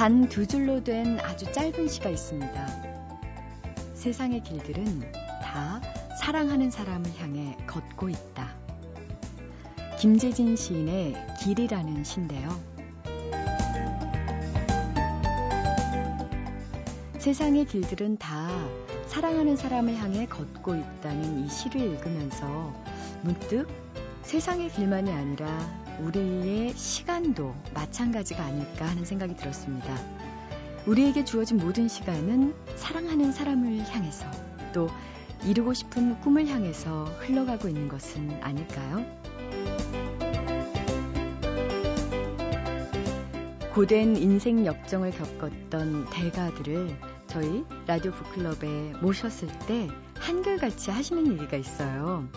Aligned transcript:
단 0.00 0.30
두 0.30 0.46
줄로 0.46 0.82
된 0.82 1.20
아주 1.20 1.44
짧은 1.52 1.86
시가 1.86 2.08
있습니다. 2.08 2.66
세상의 3.92 4.42
길들은 4.42 5.12
다 5.42 5.78
사랑하는 6.18 6.70
사람을 6.70 7.10
향해 7.18 7.54
걷고 7.66 8.08
있다. 8.08 8.56
김재진 9.98 10.56
시인의 10.56 11.14
길이라는 11.42 12.02
시인데요. 12.02 12.48
세상의 17.18 17.66
길들은 17.66 18.16
다 18.16 18.48
사랑하는 19.06 19.54
사람을 19.54 19.96
향해 19.96 20.24
걷고 20.24 20.76
있다는 20.76 21.44
이 21.44 21.50
시를 21.50 21.78
읽으면서 21.78 22.74
문득 23.20 23.68
세상의 24.22 24.70
길만이 24.70 25.12
아니라 25.12 25.46
우리의 26.00 26.74
시간도 26.74 27.54
마찬가지가 27.74 28.44
아닐까 28.44 28.86
하는 28.86 29.04
생각이 29.04 29.36
들었습니다. 29.36 29.96
우리에게 30.86 31.24
주어진 31.24 31.58
모든 31.58 31.88
시간은 31.88 32.54
사랑하는 32.76 33.32
사람을 33.32 33.80
향해서 33.88 34.26
또 34.72 34.88
이루고 35.44 35.74
싶은 35.74 36.20
꿈을 36.20 36.46
향해서 36.46 37.04
흘러가고 37.20 37.68
있는 37.68 37.88
것은 37.88 38.42
아닐까요? 38.42 39.04
고된 43.74 44.16
인생 44.16 44.66
역정을 44.66 45.12
겪었던 45.12 46.10
대가들을 46.10 46.96
저희 47.28 47.64
라디오 47.86 48.10
북클럽에 48.10 48.94
모셨을 49.00 49.48
때 49.66 49.88
한결같이 50.18 50.90
하시는 50.90 51.32
얘기가 51.32 51.56
있어요. 51.56 52.28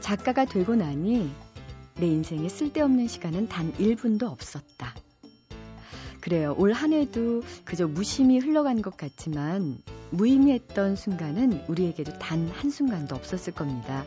작가가 0.00 0.44
되고 0.44 0.74
나니 0.74 1.30
내 1.96 2.06
인생에 2.06 2.48
쓸데없는 2.48 3.08
시간은 3.08 3.48
단 3.48 3.72
1분도 3.74 4.24
없었다. 4.24 4.94
그래요. 6.20 6.54
올 6.56 6.72
한 6.72 6.92
해도 6.92 7.42
그저 7.64 7.88
무심히 7.88 8.38
흘러간 8.38 8.80
것 8.80 8.96
같지만 8.96 9.78
무의미했던 10.10 10.94
순간은 10.94 11.64
우리에게도 11.68 12.18
단 12.18 12.48
한순간도 12.48 13.16
없었을 13.16 13.52
겁니다. 13.54 14.04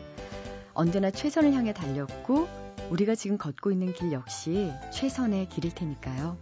언제나 0.72 1.10
최선을 1.10 1.52
향해 1.52 1.74
달렸고 1.74 2.48
우리가 2.90 3.14
지금 3.14 3.36
걷고 3.36 3.70
있는 3.70 3.92
길 3.92 4.12
역시 4.12 4.70
최선의 4.92 5.48
길일 5.50 5.74
테니까요. 5.74 6.38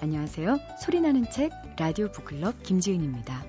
안녕하세요. 0.00 0.58
소리나는 0.82 1.30
책 1.30 1.50
라디오 1.78 2.10
북클럽 2.10 2.62
김지은입니다. 2.62 3.45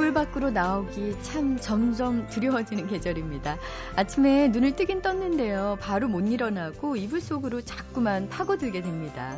이불 0.00 0.14
밖으로 0.14 0.50
나오기 0.50 1.14
참 1.20 1.58
점점 1.60 2.26
두려워지는 2.30 2.86
계절입니다. 2.88 3.58
아침에 3.96 4.48
눈을 4.48 4.74
뜨긴 4.74 5.02
떴는데요. 5.02 5.76
바로 5.78 6.08
못 6.08 6.20
일어나고 6.20 6.96
이불 6.96 7.20
속으로 7.20 7.60
자꾸만 7.60 8.26
파고들게 8.30 8.80
됩니다. 8.80 9.36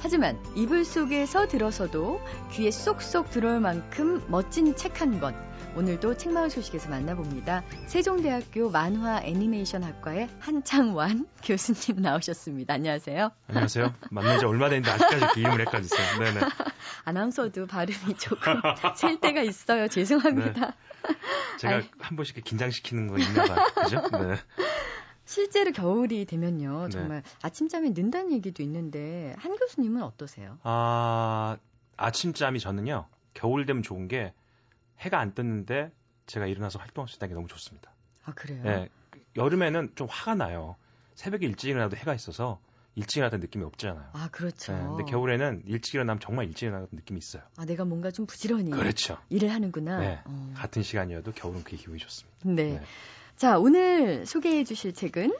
하지만 0.00 0.38
이불 0.54 0.84
속에서 0.84 1.48
들어서도 1.48 2.20
귀에 2.52 2.70
쏙쏙 2.70 3.30
들어올 3.30 3.60
만큼 3.60 4.22
멋진 4.28 4.74
책 4.76 5.00
한 5.00 5.20
권. 5.20 5.34
오늘도 5.76 6.16
책마을 6.16 6.48
소식에서 6.48 6.88
만나봅니다. 6.88 7.62
세종대학교 7.86 8.70
만화 8.70 9.20
애니메이션 9.22 9.82
학과의 9.82 10.28
한창완 10.40 11.26
교수님 11.44 12.00
나오셨습니다. 12.00 12.72
안녕하세요. 12.72 13.30
안녕하세요. 13.48 13.92
만난 14.10 14.38
지 14.38 14.46
얼마 14.46 14.70
됐는데 14.70 14.90
아직까지 14.90 15.26
그 15.34 15.40
이름을 15.40 15.60
헷갈렸어요. 15.60 16.18
네네. 16.18 16.40
아나운서도 17.04 17.66
발음이 17.66 18.16
조금 18.16 18.54
셀 18.96 19.20
때가 19.20 19.42
있어요. 19.42 19.88
죄송합니다. 19.88 20.66
네. 20.66 21.16
제가 21.58 21.74
아니, 21.76 21.90
한 22.00 22.16
번씩 22.16 22.42
긴장시키는 22.42 23.08
거 23.08 23.18
있나 23.18 23.44
봐요. 23.44 23.66
그죠? 23.74 24.00
네. 24.12 24.36
실제로 25.26 25.72
겨울이 25.72 26.24
되면요. 26.24 26.84
네. 26.84 26.88
정말 26.88 27.22
네. 27.22 27.30
아침잠이 27.42 27.90
는다는 27.90 28.32
얘기도 28.32 28.62
있는데 28.62 29.34
한 29.38 29.56
교수님은 29.56 30.02
어떠세요? 30.02 30.58
아, 30.62 31.58
아침잠이 31.96 32.60
저는요. 32.60 33.06
겨울 33.34 33.66
되면 33.66 33.82
좋은 33.82 34.08
게 34.08 34.32
해가 35.00 35.18
안 35.18 35.34
떴는데 35.34 35.92
제가 36.26 36.46
일어나서 36.46 36.78
활동할 36.78 37.08
수 37.08 37.16
있다는 37.16 37.30
게 37.30 37.34
너무 37.34 37.48
좋습니다. 37.48 37.90
아, 38.24 38.32
그래요? 38.32 38.62
네. 38.62 38.88
여름에는 39.36 39.92
좀 39.94 40.06
화가 40.10 40.34
나요. 40.36 40.76
새벽에 41.14 41.46
일찍 41.46 41.68
일어나도 41.68 41.96
해가 41.96 42.14
있어서 42.14 42.60
일찍 42.94 43.18
일어나는 43.18 43.40
느낌이 43.40 43.64
없잖아요. 43.64 44.10
아, 44.12 44.28
그렇죠. 44.32 44.72
네, 44.72 44.78
근데 44.78 45.04
겨울에는 45.04 45.62
일찍 45.66 45.94
일어나면 45.94 46.20
정말 46.20 46.46
일찍 46.46 46.66
일어나는 46.66 46.88
느낌이 46.92 47.18
있어요. 47.18 47.42
아, 47.56 47.64
내가 47.66 47.84
뭔가 47.84 48.10
좀 48.10 48.26
부지런히 48.26 48.70
그렇죠. 48.70 49.18
일을 49.28 49.50
하는구나. 49.50 50.00
네. 50.00 50.22
어. 50.24 50.54
같은 50.56 50.82
시간이어도 50.82 51.32
겨울은 51.32 51.62
그게 51.62 51.76
기분이 51.76 51.98
좋습니다. 51.98 52.38
네. 52.44 52.78
네. 52.78 52.82
자, 53.36 53.58
오늘 53.58 54.24
소개해 54.24 54.64
주실 54.64 54.94
책은 54.94 55.30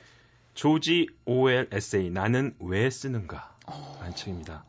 조지 0.55 1.09
오웰 1.25 1.69
에세이 1.73 2.11
나는 2.11 2.55
왜 2.61 2.91
쓰는가 2.91 3.57
라는 3.67 4.11
어. 4.11 4.15
책입니다. 4.15 4.65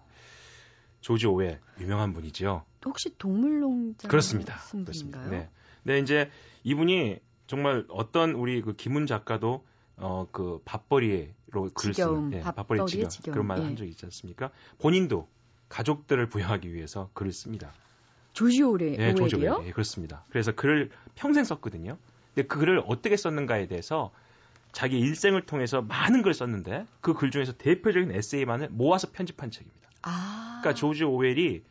조지 1.02 1.28
오웰 1.28 1.60
유명한 1.80 2.14
분이죠. 2.14 2.64
혹시 2.86 3.18
동물농장 3.18 4.10
그렇습니다. 4.10 4.56
그렇습니다. 4.72 5.26
네. 5.28 5.50
네, 5.84 6.00
이제 6.00 6.30
이분이 6.64 7.18
정말 7.48 7.86
어떤 7.90 8.32
우리 8.32 8.62
그 8.62 8.76
김훈 8.76 9.06
작가도 9.06 9.66
어 9.98 10.28
그 10.32 10.62
밥벌이로 10.64 11.72
글을 11.74 11.94
쓰는 11.94 12.34
예, 12.34 12.40
밥벌이 12.42 12.86
지경, 12.86 13.10
지경 13.10 13.34
그런 13.34 13.48
말을 13.48 13.64
예. 13.64 13.66
한 13.68 13.76
적이 13.76 13.90
있지 13.90 14.06
않습니까? 14.06 14.52
본인도 14.80 15.28
가족들을 15.70 16.30
부양하기 16.30 16.74
위해서 16.74 17.10
글을 17.14 17.34
씁니다. 17.34 17.74
조지 18.34 18.62
오레 18.64 18.96
예, 19.00 19.16
조지 19.16 19.36
오웰. 19.36 19.66
예, 19.68 19.72
그렇습니다. 19.72 20.24
그래서 20.30 20.54
글을 20.54 20.92
평생 21.16 21.44
썼거든요. 21.44 21.98
근데 22.38 22.48
그 22.48 22.60
글을 22.60 22.84
어떻게 22.86 23.18
썼는가에 23.18 23.66
대해서 23.66 24.12
자기 24.72 25.00
일생을 25.00 25.48
통해서 25.48 25.82
많은 25.82 26.22
글을 26.22 26.36
썼는데 26.36 26.86
그 27.02 27.16
글 27.16 27.32
중에서 27.32 27.54
대표적인 27.54 28.12
에세이만을 28.12 28.70
모아서 28.70 29.08
편집한 29.12 29.50
책입니다. 29.50 29.90
아. 30.04 30.60
그러니까 30.62 30.76
조지 30.80 31.04
오웰이 31.04 31.64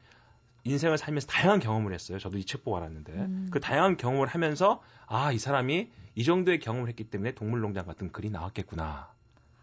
인생을 0.64 0.98
살면서 0.98 1.28
다양한 1.28 1.60
경험을 1.60 1.92
했어요. 1.94 2.18
저도 2.18 2.36
이 2.38 2.42
책 2.44 2.64
보고 2.64 2.76
알았는데 2.78 3.12
음. 3.12 3.48
그 3.52 3.60
다양한 3.60 3.96
경험을 3.96 4.26
하면서 4.26 4.82
아 5.06 5.30
이 5.32 5.38
사람이 5.38 5.88
이 6.16 6.24
정도의 6.24 6.58
경험을 6.58 6.88
했기 6.88 7.04
때문에 7.04 7.30
동물농장 7.36 7.86
같은 7.86 8.10
글이 8.10 8.30
나왔겠구나. 8.30 9.12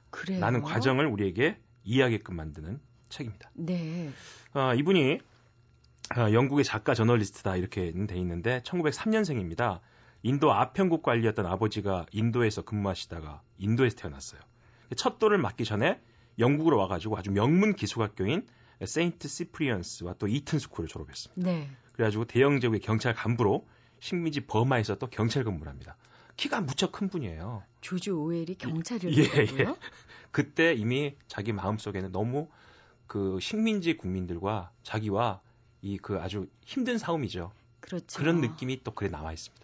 그래요? 0.09 0.39
라는 0.39 0.61
과정을 0.61 1.05
우리에게 1.07 1.57
이해하게끔 1.83 2.33
만드는 2.37 2.79
책입니다. 3.09 3.51
네. 3.55 4.09
어, 4.53 4.73
이분이 4.73 5.19
어, 6.17 6.31
영국의 6.31 6.63
작가 6.63 6.93
저널리스트다 6.93 7.57
이렇게 7.57 7.91
돼 7.91 8.15
있는데 8.15 8.61
1903년생입니다. 8.61 9.81
인도 10.23 10.53
아편국 10.53 11.03
관리였던 11.03 11.45
아버지가 11.45 12.05
인도에서 12.11 12.63
근무하시다가 12.63 13.41
인도에서 13.57 13.95
태어났어요. 13.97 14.41
첫 14.95 15.19
돌을 15.19 15.37
맞기 15.37 15.65
전에 15.65 16.01
영국으로 16.39 16.77
와가지고 16.77 17.17
아주 17.17 17.31
명문 17.31 17.75
기숙학교인 17.75 18.47
세인트 18.83 19.27
시프리언스와 19.27 20.15
또 20.19 20.27
이튼 20.27 20.59
스쿨을 20.59 20.87
졸업했습니다. 20.87 21.41
네. 21.49 21.69
그래가지고 21.93 22.25
대영 22.25 22.59
제국의 22.59 22.79
경찰 22.79 23.13
간부로 23.13 23.67
식민지 23.99 24.41
버마에서 24.41 24.95
또 24.95 25.07
경찰 25.07 25.43
근무를 25.43 25.69
합니다. 25.69 25.95
키가 26.37 26.61
무척 26.61 26.91
큰 26.91 27.09
분이에요. 27.09 27.63
조지 27.81 28.09
오웰이 28.09 28.55
경찰이었고요. 28.57 29.59
예, 29.59 29.63
예. 29.69 29.75
그때 30.31 30.73
이미 30.73 31.15
자기 31.27 31.53
마음 31.53 31.77
속에는 31.77 32.11
너무 32.11 32.49
그 33.07 33.37
식민지 33.39 33.97
국민들과 33.97 34.71
자기와 34.81 35.41
이 35.83 35.97
그 36.01 36.19
아주 36.19 36.47
힘든 36.65 36.97
싸움이죠. 36.97 37.51
그렇죠. 37.81 38.17
그런 38.17 38.39
느낌이 38.41 38.83
또 38.83 38.91
글에 38.91 39.09
나와 39.09 39.33
있습니다. 39.33 39.62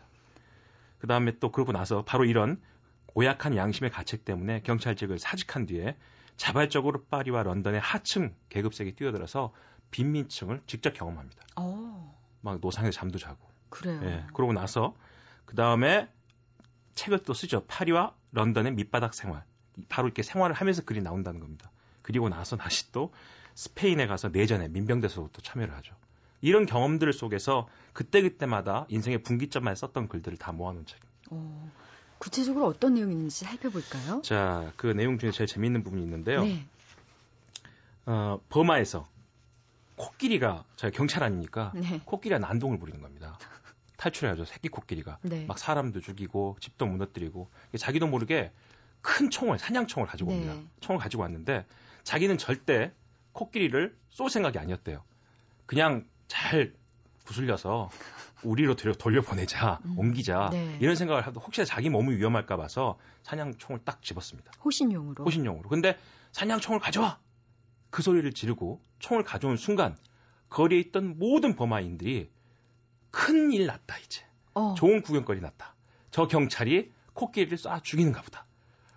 그 0.99 1.07
다음에 1.07 1.37
또 1.39 1.51
그러고 1.51 1.71
나서 1.71 2.03
바로 2.05 2.25
이런 2.25 2.61
오약한 3.15 3.55
양심의 3.55 3.91
가책 3.91 4.25
때문에 4.25 4.61
경찰직을 4.61 5.17
사직한 5.17 5.65
뒤에 5.65 5.97
자발적으로 6.37 7.03
파리와 7.05 7.43
런던의 7.43 7.81
하층 7.81 8.35
계급색에 8.49 8.95
뛰어들어서 8.95 9.53
빈민층을 9.91 10.61
직접 10.67 10.93
경험합니다. 10.93 11.43
오. 11.57 11.61
어. 11.61 12.19
막 12.41 12.59
노상에서 12.61 12.91
잠도 12.91 13.17
자고. 13.17 13.37
그래요. 13.69 13.99
예. 14.03 14.25
그러고 14.33 14.53
나서 14.53 14.95
그 15.45 15.55
다음에 15.55 16.09
책을 16.95 17.23
또 17.23 17.33
쓰죠. 17.33 17.65
파리와 17.65 18.15
런던의 18.31 18.73
밑바닥 18.73 19.13
생활. 19.13 19.43
바로 19.87 20.07
이렇게 20.07 20.23
생활을 20.23 20.55
하면서 20.55 20.83
글이 20.83 21.01
나온다는 21.01 21.39
겁니다. 21.39 21.71
그리고 22.01 22.29
나서 22.29 22.55
다시 22.57 22.91
또 22.91 23.13
스페인에 23.55 24.07
가서 24.07 24.29
내전에 24.29 24.67
민병대서부터 24.69 25.41
참여를 25.41 25.75
하죠. 25.75 25.95
이런 26.41 26.65
경험들 26.65 27.11
속에서 27.13 27.67
그때그때마다 27.93 28.85
인생의 28.89 29.23
분기점만 29.23 29.75
썼던 29.75 30.07
글들을 30.07 30.37
다 30.37 30.51
모아놓은 30.51 30.85
책입니다. 30.85 31.09
어, 31.31 31.71
구체적으로 32.17 32.65
어떤 32.67 32.93
내용이 32.93 33.13
있는지 33.13 33.45
살펴볼까요? 33.45 34.21
자, 34.23 34.71
그 34.77 34.87
내용 34.87 35.17
중에 35.17 35.31
제일 35.31 35.47
재미있는 35.47 35.83
부분이 35.83 36.01
있는데요. 36.03 36.43
네. 36.43 36.65
어, 38.05 38.39
버마에서 38.49 39.07
코끼리가 39.95 40.63
제가 40.77 40.91
경찰 40.91 41.23
아닙니까? 41.23 41.71
네. 41.75 42.01
코끼리가 42.05 42.39
난동을 42.39 42.79
부리는 42.79 43.01
겁니다. 43.01 43.37
탈출해야죠. 43.97 44.45
새끼 44.45 44.69
코끼리가 44.69 45.19
네. 45.23 45.45
막 45.45 45.59
사람도 45.59 45.99
죽이고 45.99 46.55
집도 46.61 46.85
무너뜨리고 46.85 47.49
자기도 47.77 48.07
모르게 48.07 48.51
큰 49.01 49.29
총을 49.29 49.59
사냥총을 49.59 50.07
가지고 50.07 50.31
옵니다. 50.31 50.53
네. 50.53 50.65
총을 50.79 50.99
가지고 51.01 51.23
왔는데 51.23 51.65
자기는 52.03 52.37
절대 52.37 52.93
코끼리를 53.33 53.95
쏠 54.09 54.29
생각이 54.29 54.57
아니었대요. 54.57 55.03
그냥 55.65 56.05
잘 56.29 56.73
구슬려서 57.25 57.89
우리로 58.43 58.75
돌려, 58.75 59.21
보내자 59.21 59.79
음. 59.83 59.99
옮기자 59.99 60.49
네. 60.53 60.77
이런 60.79 60.95
생각을 60.95 61.27
하도 61.27 61.41
혹시 61.41 61.65
자기 61.65 61.89
몸이 61.89 62.15
위험할까 62.15 62.55
봐서 62.55 62.97
사냥총을 63.23 63.81
딱 63.83 64.01
집었습니다. 64.01 64.53
호신용으로. 64.63 65.25
호신용으로. 65.25 65.67
근데 65.67 65.97
사냥총을 66.31 66.79
가져와 66.79 67.19
그 67.89 68.01
소리를 68.01 68.31
지르고 68.31 68.81
총을 68.99 69.23
가져온 69.23 69.57
순간 69.57 69.97
거리에 70.49 70.79
있던 70.79 71.19
모든 71.19 71.55
범아인들이 71.55 72.31
큰일 73.11 73.65
났다 73.67 73.97
이제 73.97 74.23
어. 74.53 74.73
좋은 74.77 75.01
구경거리 75.01 75.41
났다. 75.41 75.75
저 76.11 76.27
경찰이 76.27 76.91
코끼리를 77.13 77.57
쏴 77.57 77.83
죽이는가 77.83 78.21
보다. 78.21 78.45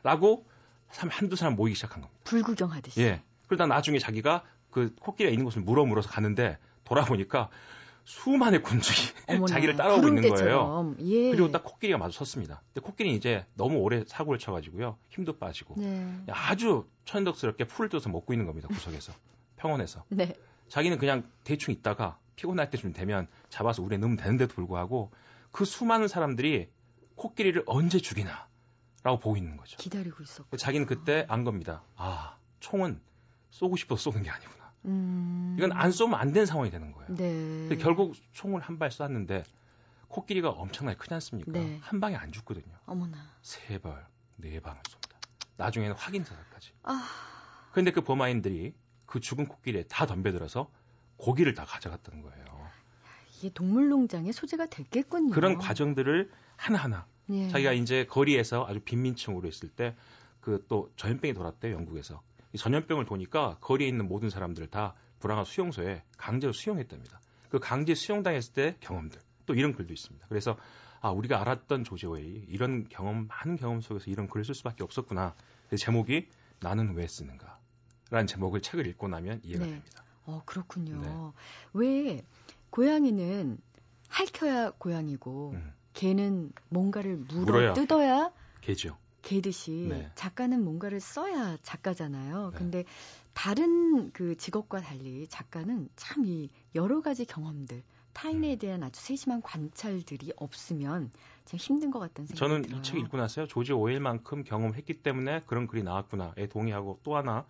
라고 0.02 0.46
한두 0.88 1.36
사람 1.36 1.56
모이기 1.56 1.74
시작한 1.74 2.02
겁니다. 2.02 2.20
불구경하듯이. 2.24 3.00
예. 3.00 3.22
그러다 3.48 3.66
나중에 3.66 3.98
자기가 3.98 4.44
그 4.70 4.94
코끼리가 5.00 5.30
있는 5.32 5.44
곳을 5.44 5.62
물어 5.62 5.84
물어서 5.84 6.08
가는데 6.08 6.58
돌아보니까 6.84 7.48
수많은 8.04 8.62
군중이 8.62 9.08
어머나, 9.28 9.46
자기를 9.46 9.76
따라오고 9.76 10.08
있는 10.08 10.28
거예요. 10.28 10.94
예. 11.00 11.30
그리고 11.30 11.50
딱 11.52 11.62
코끼리가 11.64 11.98
마주 11.98 12.18
섰습니다. 12.18 12.62
근데 12.72 12.84
코끼리는 12.84 13.16
이제 13.16 13.46
너무 13.54 13.78
오래 13.78 14.04
사고를 14.06 14.38
쳐가지고요. 14.38 14.98
힘도 15.08 15.38
빠지고 15.38 15.74
네. 15.78 16.24
아주 16.28 16.86
천덕스럽게 17.04 17.64
풀을 17.64 17.88
뜯어서 17.88 18.08
먹고 18.08 18.32
있는 18.32 18.46
겁니다. 18.46 18.68
구석에서. 18.68 19.12
평원에서. 19.56 20.04
네. 20.08 20.34
자기는 20.68 20.98
그냥 20.98 21.30
대충 21.44 21.72
있다가 21.72 22.18
피곤할 22.34 22.70
때쯤 22.70 22.92
되면 22.92 23.28
잡아서 23.50 23.82
우리에 23.82 23.98
넣으면 23.98 24.16
되는데도 24.16 24.52
불구하고 24.54 25.12
그 25.52 25.64
수많은 25.64 26.08
사람들이 26.08 26.70
코끼리를 27.14 27.62
언제 27.66 27.98
죽이나 28.00 28.48
라고 29.04 29.18
보고 29.18 29.36
있는 29.36 29.56
거죠. 29.56 29.76
기다리고 29.76 30.22
있었고. 30.22 30.56
자기는 30.56 30.86
그때 30.86 31.26
안 31.28 31.44
겁니다. 31.44 31.82
아, 31.96 32.36
총은 32.60 33.00
쏘고 33.50 33.76
싶어서 33.76 34.10
쏘는 34.10 34.22
게 34.24 34.30
아니구나. 34.30 34.61
음. 34.84 35.54
이건 35.58 35.72
안 35.72 35.92
쏘면 35.92 36.18
안 36.18 36.32
되는 36.32 36.46
상황이 36.46 36.70
되는 36.70 36.92
거예요. 36.92 37.14
네. 37.14 37.76
결국 37.76 38.14
총을 38.32 38.60
한 38.60 38.78
발 38.78 38.90
쐈는데 38.90 39.44
코끼리가 40.08 40.50
엄청나게 40.50 40.98
크지 40.98 41.14
않습니까? 41.14 41.52
네. 41.52 41.78
한 41.82 42.00
방에 42.00 42.16
안 42.16 42.32
죽거든요. 42.32 42.74
어머나. 42.86 43.18
세 43.42 43.78
발, 43.78 44.06
네 44.36 44.60
방을 44.60 44.80
쏩니다. 44.82 45.16
나중에는 45.56 45.94
확인 45.96 46.24
사살까지. 46.24 46.72
아. 46.82 47.08
그런데 47.72 47.90
그 47.92 48.00
범아인들이 48.02 48.74
그 49.06 49.20
죽은 49.20 49.46
코끼리에 49.46 49.84
다 49.84 50.06
덤벼들어서 50.06 50.70
고기를 51.16 51.54
다 51.54 51.64
가져갔다는 51.64 52.22
거예요. 52.22 52.44
이게 53.38 53.50
동물농장의 53.50 54.32
소재가 54.32 54.66
됐겠군요. 54.66 55.32
그런 55.32 55.58
과정들을 55.58 56.30
하나하나 56.56 57.06
예. 57.30 57.48
자기가 57.48 57.72
이제 57.72 58.04
거리에서 58.06 58.66
아주 58.66 58.80
빈민층으로 58.80 59.48
있을 59.48 59.68
때 59.68 59.94
그 60.40 60.64
또 60.68 60.90
전염병이 60.96 61.34
돌았대요 61.34 61.72
영국에서 61.72 62.20
이 62.31 62.31
전염병을 62.58 63.06
도니까 63.06 63.58
거리에 63.60 63.88
있는 63.88 64.08
모든 64.08 64.30
사람들을 64.30 64.68
다 64.68 64.94
불안한 65.20 65.44
수용소에 65.44 66.02
강제로 66.16 66.52
수용했답니다. 66.52 67.20
그 67.48 67.58
강제 67.58 67.94
수용당했을 67.94 68.54
때 68.54 68.76
경험들 68.80 69.20
또 69.46 69.54
이런 69.54 69.72
글도 69.72 69.92
있습니다. 69.92 70.26
그래서 70.28 70.56
아 71.00 71.10
우리가 71.10 71.40
알았던 71.40 71.84
조지 71.84 72.06
오웨이 72.06 72.44
이런 72.48 72.88
경험 72.88 73.26
많은 73.26 73.56
경험 73.56 73.80
속에서 73.80 74.10
이런 74.10 74.28
글을 74.28 74.44
쓸 74.44 74.54
수밖에 74.54 74.84
없었구나. 74.84 75.34
그 75.68 75.76
제목이 75.76 76.28
나는 76.60 76.94
왜 76.94 77.06
쓰는가? 77.06 77.58
라는 78.10 78.26
제목을 78.26 78.60
책을 78.60 78.86
읽고 78.86 79.08
나면 79.08 79.40
이해가 79.42 79.64
네. 79.64 79.70
됩니다. 79.70 80.04
어, 80.24 80.42
그렇군요. 80.44 81.00
네. 81.00 81.32
왜 81.72 82.22
고양이는 82.70 83.58
핥혀야 84.08 84.72
고양이고 84.72 85.52
음, 85.54 85.72
개는 85.94 86.52
뭔가를 86.68 87.16
물어. 87.16 87.72
뜯어야 87.74 88.30
개죠. 88.60 88.96
개듯이 89.22 89.86
네. 89.88 90.10
작가는 90.14 90.62
뭔가를 90.62 91.00
써야 91.00 91.56
작가잖아요. 91.62 92.50
네. 92.52 92.58
근데 92.58 92.84
다른 93.32 94.12
그 94.12 94.36
직업과 94.36 94.80
달리 94.80 95.26
작가는 95.28 95.88
참 95.96 96.22
이 96.24 96.50
여러 96.74 97.00
가지 97.00 97.24
경험들, 97.24 97.82
타인에 98.12 98.54
음. 98.54 98.58
대한 98.58 98.82
아주 98.82 99.00
세심한 99.00 99.42
관찰들이 99.42 100.32
없으면 100.36 101.10
참 101.44 101.58
힘든 101.58 101.90
것 101.90 101.98
같다는 101.98 102.26
생각이 102.26 102.38
저는 102.38 102.62
들어요. 102.62 102.80
이책 102.80 102.98
읽고 102.98 103.16
나서요. 103.16 103.46
조지 103.46 103.72
오웰만큼 103.72 104.44
경험했기 104.44 105.02
때문에 105.02 105.42
그런 105.46 105.66
글이 105.66 105.82
나왔구나에 105.82 106.46
동의하고 106.48 107.00
또 107.02 107.16
하나 107.16 107.44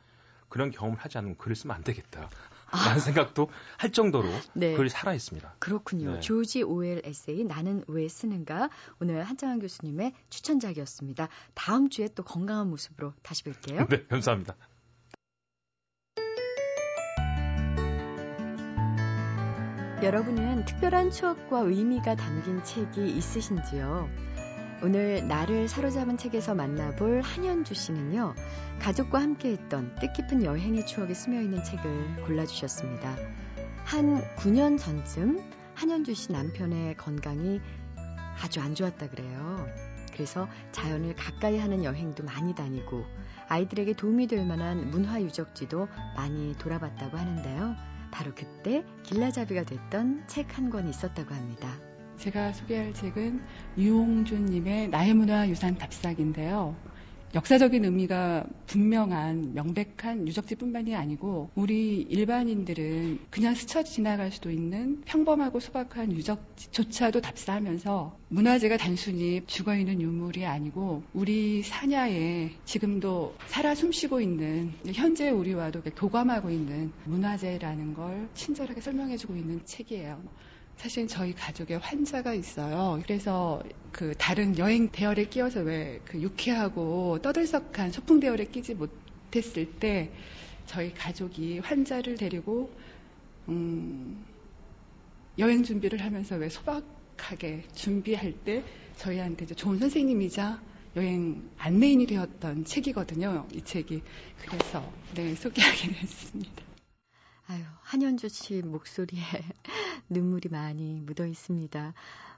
그런 0.49 0.71
경험을 0.71 0.99
하지 0.99 1.19
않으면 1.19 1.37
글을 1.37 1.57
쓰면 1.57 1.75
안 1.75 1.83
되겠다. 1.85 2.31
라는 2.73 3.01
생각도 3.01 3.51
할 3.77 3.93
정도로 3.93 4.29
아. 4.29 4.41
네. 4.55 4.75
글이 4.75 4.89
살아있습니다. 4.89 5.57
그렇군요. 5.59 6.15
네. 6.15 6.21
조지 6.21 6.63
오웰 6.63 7.03
에세이 7.05 7.45
나는 7.45 7.85
왜 7.87 8.09
쓰는가 8.09 8.71
오늘 9.01 9.23
한창환 9.25 9.59
교수님의 9.61 10.15
추천작이었습니다. 10.31 11.29
다음 11.55 11.91
주에 11.91 12.09
또 12.15 12.23
건강한 12.23 12.71
모습으로 12.71 13.13
다시 13.23 13.45
뵐게요. 13.45 13.89
네, 13.91 14.07
감사합니다. 14.07 14.57
여러분은 20.03 20.65
특별한 20.65 21.13
추억과 21.13 21.61
의미가 21.61 22.17
담긴 22.17 22.65
책이 22.65 23.09
있으신지요? 23.17 24.32
오늘 24.85 25.29
나를 25.29 25.69
사로잡은 25.69 26.19
책에서 26.19 26.57
만나볼 26.57 27.21
한현주 27.21 27.73
씨는요, 27.73 28.35
가족과 28.81 29.21
함께했던 29.23 29.95
뜻깊은 30.01 30.43
여행의 30.43 30.87
추억이 30.87 31.15
스며있는 31.15 31.63
책을 31.63 32.25
골라주셨습니다. 32.27 33.17
한 33.85 34.21
9년 34.39 34.81
전쯤 34.81 35.41
한현주 35.77 36.15
씨 36.15 36.33
남편의 36.33 36.97
건강이 36.97 37.61
아주 38.43 38.61
안 38.61 38.75
좋았다 38.75 39.09
그래요. 39.11 39.69
그래서 40.13 40.49
자연을 40.73 41.15
가까이 41.15 41.59
하는 41.59 41.85
여행도 41.85 42.25
많이 42.25 42.53
다니고 42.53 43.05
아이들에게 43.49 43.93
도움이 43.93 44.27
될 44.27 44.45
만한 44.45 44.91
문화 44.91 45.23
유적지도 45.23 45.87
많이 46.17 46.59
돌아봤다고 46.59 47.17
하는데요. 47.17 47.77
바로 48.11 48.33
그때 48.35 48.85
길라잡이가 49.05 49.63
됐던 49.63 50.27
책 50.27 50.59
한 50.59 50.71
권이 50.71 50.91
있었다고 50.91 51.33
합니다. 51.33 51.92
제가 52.19 52.53
소개할 52.53 52.95
책은 52.95 53.41
유홍준님의 53.79 54.89
나의 54.89 55.15
문화 55.15 55.49
유산 55.49 55.77
답사기인데요. 55.77 56.77
역사적인 57.35 57.87
의미가 57.87 58.45
분명한 58.67 59.55
명백한 59.55 60.29
유적지뿐만이 60.29 60.95
아니고 60.95 61.49
우리 61.55 62.03
일반인들은 62.03 63.21
그냥 63.31 63.55
스쳐 63.55 63.83
지나갈 63.83 64.31
수도 64.31 64.51
있는 64.51 65.01
평범하고 65.07 65.59
소박한 65.59 66.13
유적지조차도 66.13 67.23
답사하면서 67.23 68.19
문화재가 68.29 68.77
단순히 68.77 69.43
죽어 69.47 69.75
있는 69.75 70.03
유물이 70.03 70.45
아니고 70.45 71.05
우리 71.15 71.63
사냐에 71.63 72.51
지금도 72.67 73.35
살아 73.47 73.75
숨쉬고 73.75 74.21
있는 74.21 74.75
현재 74.93 75.31
우리와도 75.31 75.81
교감하고 75.97 76.51
있는 76.51 76.93
문화재라는 77.05 77.95
걸 77.95 78.29
친절하게 78.35 78.83
설명해주고 78.83 79.37
있는 79.37 79.65
책이에요. 79.65 80.23
사실 80.83 81.07
저희 81.07 81.33
가족에 81.33 81.77
환자가 81.77 82.35
있어요. 82.35 83.01
그래서 83.07 83.63
그 83.93 84.15
다른 84.19 84.59
여행 84.59 84.89
대열에 84.91 85.27
끼어서 85.27 85.61
왜 85.61 86.01
그 86.05 86.21
유쾌하고 86.21 87.21
떠들썩한 87.23 87.93
소풍 87.93 88.19
대열에 88.19 88.47
끼지 88.47 88.75
못했을 88.75 89.79
때 89.79 90.13
저희 90.67 90.93
가족이 90.93 91.61
환자를 91.61 92.17
데리고 92.17 92.77
음, 93.49 94.27
여행 95.39 95.63
준비를 95.63 96.01
하면서 96.03 96.35
왜 96.37 96.49
소박하게 96.49 97.69
준비할 97.75 98.33
때 98.45 98.65
저희한테 98.97 99.47
좋은 99.47 99.79
선생님이자 99.79 100.61
여행 100.97 101.49
안내인이 101.59 102.07
되었던 102.07 102.65
책이거든요. 102.65 103.47
이 103.55 103.63
책이 103.63 104.03
그래서 104.37 104.93
네 105.13 105.37
소개하기로 105.37 105.95
했습니다. 105.95 106.72
아유, 107.49 107.63
한현주 107.83 108.29
씨 108.29 108.63
목소리에 108.63 109.21
눈물이 110.09 110.49
많이 110.49 111.01
묻어 111.01 111.27
있습니다. 111.27 111.95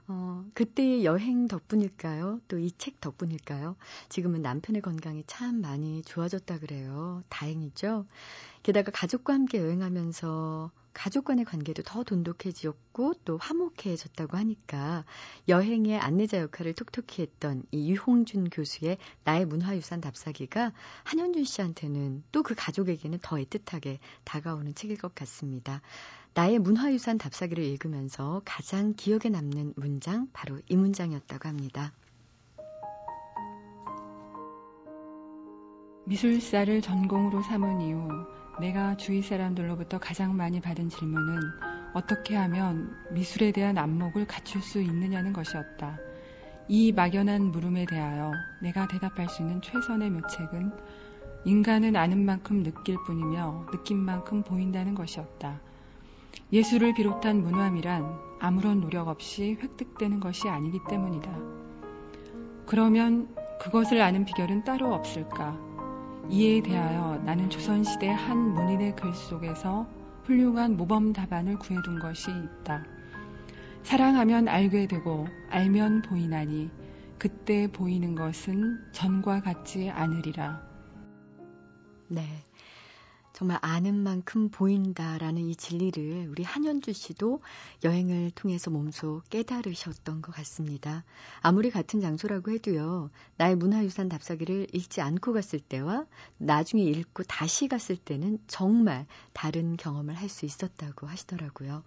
어, 0.07 0.45
그때의 0.53 1.05
여행 1.05 1.47
덕분일까요? 1.47 2.41
또 2.47 2.57
이 2.59 2.71
책 2.77 3.01
덕분일까요? 3.01 3.75
지금은 4.09 4.41
남편의 4.41 4.81
건강이 4.81 5.23
참 5.27 5.61
많이 5.61 6.01
좋아졌다 6.03 6.59
그래요. 6.59 7.23
다행이죠? 7.29 8.05
게다가 8.63 8.91
가족과 8.91 9.33
함께 9.33 9.59
여행하면서 9.59 10.71
가족 10.95 11.25
간의 11.25 11.43
관계도 11.43 11.83
더 11.83 12.03
돈독해졌고 12.03 13.13
또 13.25 13.37
화목해졌다고 13.37 14.37
하니까 14.37 15.03
여행의 15.49 15.99
안내자 15.99 16.39
역할을 16.39 16.73
톡톡히 16.73 17.21
했던 17.21 17.63
이 17.71 17.91
유홍준 17.91 18.49
교수의 18.49 18.97
나의 19.25 19.45
문화유산 19.45 19.99
답사기가 20.01 20.71
한현준 21.03 21.43
씨한테는 21.43 22.23
또 22.31 22.45
그 22.45 22.53
가족에게는 22.55 23.19
더 23.23 23.37
애틋하게 23.37 23.97
다가오는 24.23 24.75
책일 24.75 24.97
것 24.97 25.15
같습니다. 25.15 25.81
나의 26.35 26.59
문화유산 26.59 27.17
답사기를 27.17 27.63
읽으면서 27.63 28.41
가장 28.45 28.93
기억에 28.95 29.29
남는 29.31 29.73
문장 29.75 30.29
바로 30.31 30.59
이 30.69 30.75
문장이었다고 30.75 31.49
합니다. 31.49 31.91
미술사를 36.05 36.81
전공으로 36.81 37.41
삼은 37.41 37.81
이후 37.81 38.34
내가 38.59 38.95
주위 38.95 39.21
사람들로부터 39.21 39.99
가장 39.99 40.35
많이 40.37 40.61
받은 40.61 40.89
질문은 40.89 41.39
어떻게 41.93 42.35
하면 42.35 42.95
미술에 43.11 43.51
대한 43.51 43.77
안목을 43.77 44.27
갖출 44.27 44.61
수 44.61 44.81
있느냐는 44.81 45.33
것이었다. 45.33 45.97
이 46.67 46.91
막연한 46.91 47.51
물음에 47.51 47.85
대하여 47.85 48.31
내가 48.61 48.87
대답할 48.87 49.29
수 49.29 49.41
있는 49.41 49.61
최선의 49.61 50.09
묘책은 50.09 50.71
인간은 51.45 51.95
아는 51.95 52.25
만큼 52.25 52.63
느낄 52.63 52.97
뿐이며 53.05 53.67
느낀 53.71 53.97
만큼 53.97 54.41
보인다는 54.41 54.95
것이었다. 54.95 55.59
예술을 56.51 56.93
비롯한 56.95 57.43
문화미란 57.43 58.19
아무런 58.39 58.81
노력 58.81 59.09
없이 59.09 59.57
획득되는 59.61 60.19
것이 60.19 60.49
아니기 60.49 60.79
때문이다. 60.89 61.31
그러면 62.65 63.35
그것을 63.61 64.01
아는 64.01 64.25
비결은 64.25 64.63
따로 64.63 64.93
없을까? 64.93 65.74
이에 66.29 66.61
대하여 66.61 67.21
나는 67.23 67.49
조선시대 67.49 68.09
한 68.09 68.37
문인의 68.53 68.95
글 68.95 69.13
속에서 69.13 69.87
훌륭한 70.23 70.75
모범 70.75 71.13
답안을 71.13 71.59
구해둔 71.59 71.99
것이 71.99 72.31
있다. 72.31 72.83
사랑하면 73.83 74.47
알게 74.47 74.87
되고 74.87 75.27
알면 75.49 76.01
보이나니 76.01 76.71
그때 77.19 77.67
보이는 77.71 78.15
것은 78.15 78.91
전과 78.91 79.41
같지 79.41 79.89
않으리라. 79.91 80.61
네. 82.07 82.23
정말 83.35 83.59
아는 83.61 83.95
만큼 83.95 84.47
보인다라는 84.47 85.49
이 85.49 85.57
진리를 85.57 86.29
우리 86.29 86.41
한현주 86.43 86.93
씨도 86.93 87.41
여행을 87.83 88.31
통해서 88.31 88.71
몸소 88.71 89.23
깨달으셨던 89.29 90.21
것 90.21 90.33
같습니다. 90.35 91.03
아무리 91.41 91.69
같은 91.69 91.99
장소라고 91.99 92.51
해도요, 92.51 93.09
나의 93.35 93.57
문화유산 93.57 94.07
답사기를 94.07 94.67
읽지 94.71 95.01
않고 95.01 95.33
갔을 95.33 95.59
때와 95.59 96.05
나중에 96.37 96.81
읽고 96.83 97.23
다시 97.23 97.67
갔을 97.67 97.97
때는 97.97 98.39
정말 98.47 99.05
다른 99.33 99.75
경험을 99.75 100.13
할 100.13 100.29
수 100.29 100.45
있었다고 100.45 101.07
하시더라고요. 101.07 101.83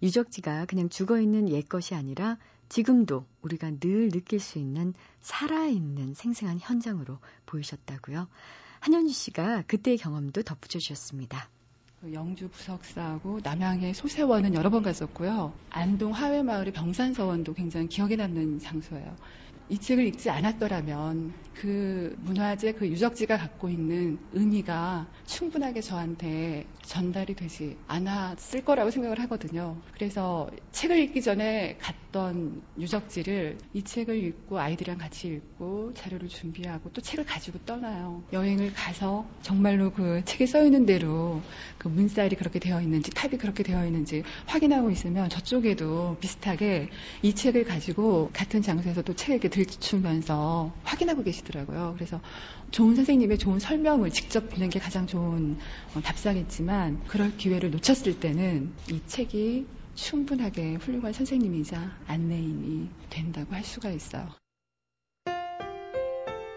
유적지가 0.00 0.66
그냥 0.66 0.88
죽어 0.88 1.18
있는 1.20 1.48
옛 1.48 1.68
것이 1.68 1.96
아니라 1.96 2.38
지금도 2.68 3.26
우리가 3.42 3.72
늘 3.80 4.10
느낄 4.10 4.38
수 4.38 4.60
있는 4.60 4.94
살아있는 5.22 6.14
생생한 6.14 6.60
현장으로 6.60 7.18
보이셨다고요. 7.46 8.28
한현주 8.84 9.14
씨가 9.14 9.62
그때의 9.66 9.96
경험도 9.96 10.42
덧붙여 10.42 10.78
주셨습니다. 10.78 11.48
그 12.02 12.12
영주 12.12 12.50
부석사하고 12.50 13.40
남양의 13.42 13.94
소세원은 13.94 14.52
여러 14.52 14.68
번 14.68 14.82
갔었고요. 14.82 15.54
안동 15.70 16.12
하회마을의 16.12 16.74
병산서원도 16.74 17.54
굉장히 17.54 17.88
기억에 17.88 18.16
남는 18.16 18.58
장소예요. 18.58 19.16
이 19.70 19.78
책을 19.78 20.04
읽지 20.08 20.28
않았더라면 20.28 21.32
그 21.54 22.14
문화재, 22.20 22.72
그 22.72 22.86
유적지가 22.86 23.38
갖고 23.38 23.70
있는 23.70 24.18
의미가 24.34 25.06
충분하게 25.24 25.80
저한테 25.80 26.66
전달이 26.82 27.36
되지 27.36 27.78
않았을 27.88 28.66
거라고 28.66 28.90
생각을 28.90 29.18
하거든요. 29.20 29.78
그래서 29.94 30.50
책을 30.72 30.98
읽기 30.98 31.22
전에 31.22 31.78
갔 31.80 32.03
던 32.14 32.62
유적지를 32.78 33.58
이 33.72 33.82
책을 33.82 34.16
읽고 34.22 34.60
아이들이랑 34.60 34.98
같이 34.98 35.26
읽고 35.26 35.94
자료를 35.94 36.28
준비하고 36.28 36.90
또 36.92 37.00
책을 37.00 37.26
가지고 37.26 37.58
떠나요. 37.66 38.22
여행을 38.32 38.72
가서 38.72 39.26
정말로 39.42 39.90
그 39.90 40.22
책에 40.24 40.46
써 40.46 40.62
있는 40.62 40.86
대로 40.86 41.42
그 41.76 41.88
문살이 41.88 42.36
그렇게 42.36 42.60
되어 42.60 42.80
있는지 42.80 43.10
탑이 43.10 43.36
그렇게 43.38 43.64
되어 43.64 43.84
있는지 43.84 44.22
확인하고 44.46 44.92
있으면 44.92 45.28
저쪽에도 45.28 46.16
비슷하게 46.20 46.88
이 47.22 47.34
책을 47.34 47.64
가지고 47.64 48.30
같은 48.32 48.62
장소에서 48.62 49.02
또 49.02 49.14
책을 49.14 49.50
들추면서 49.50 50.72
확인하고 50.84 51.24
계시더라고요. 51.24 51.94
그래서 51.96 52.20
좋은 52.70 52.94
선생님의 52.94 53.38
좋은 53.38 53.58
설명을 53.58 54.10
직접 54.10 54.50
듣는 54.50 54.70
게 54.70 54.78
가장 54.78 55.08
좋은 55.08 55.58
어, 55.96 56.00
답사겠지만 56.00 57.02
그럴 57.08 57.36
기회를 57.36 57.72
놓쳤을 57.72 58.20
때는 58.20 58.72
이 58.92 59.00
책이 59.04 59.66
충분하게 59.94 60.74
훌륭한 60.76 61.12
선생님이자 61.12 61.98
안내인이 62.06 62.90
된다고 63.10 63.54
할 63.54 63.64
수가 63.64 63.90
있어요. 63.90 64.28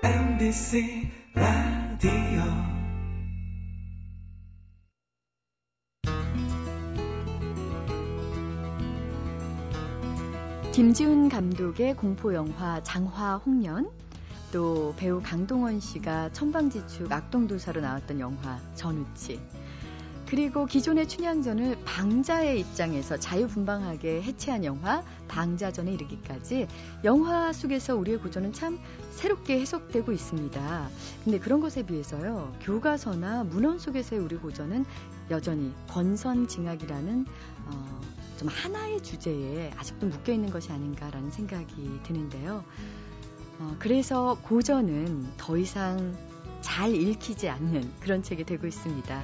MBC 0.03 1.11
라디오 1.33 2.11
김지훈 10.71 11.27
감독의 11.29 11.95
공포 11.95 12.35
영화 12.35 12.83
장화 12.83 13.37
홍련 13.37 13.89
또 14.51 14.93
배우 14.95 15.21
강동원 15.21 15.79
씨가 15.79 16.31
천방지축 16.33 17.11
악동도사로 17.11 17.81
나왔던 17.81 18.19
영화 18.19 18.59
전우치 18.75 19.39
그리고 20.27 20.65
기존의 20.65 21.07
춘향전을 21.07 21.77
방자의 21.85 22.59
입장에서 22.59 23.17
자유분방하게 23.17 24.21
해체한 24.21 24.65
영화 24.65 25.01
방자전에 25.29 25.93
이르기까지 25.93 26.67
영화 27.05 27.53
속에서 27.53 27.95
우리의 27.95 28.17
고전은 28.19 28.51
참 28.51 28.77
새롭게 29.11 29.59
해석되고 29.59 30.11
있습니다. 30.11 30.89
근데 31.23 31.39
그런 31.39 31.61
것에 31.61 31.85
비해서요, 31.85 32.53
교과서나 32.61 33.45
문헌 33.45 33.79
속에서의 33.79 34.21
우리 34.21 34.35
고전은 34.35 34.85
여전히 35.31 35.73
권선징악이라는 35.87 37.25
어, 37.65 38.01
좀 38.37 38.49
하나의 38.49 39.01
주제에 39.01 39.71
아직도 39.77 40.07
묶여 40.07 40.33
있는 40.33 40.49
것이 40.49 40.71
아닌가라는 40.73 41.31
생각이 41.31 42.01
드는데요. 42.03 42.65
어, 43.59 43.75
그래서 43.79 44.37
고전은 44.43 45.25
더 45.37 45.57
이상 45.57 46.15
잘 46.61 46.93
읽히지 46.93 47.47
않는 47.47 47.93
그런 48.01 48.23
책이 48.23 48.43
되고 48.43 48.67
있습니다. 48.67 49.23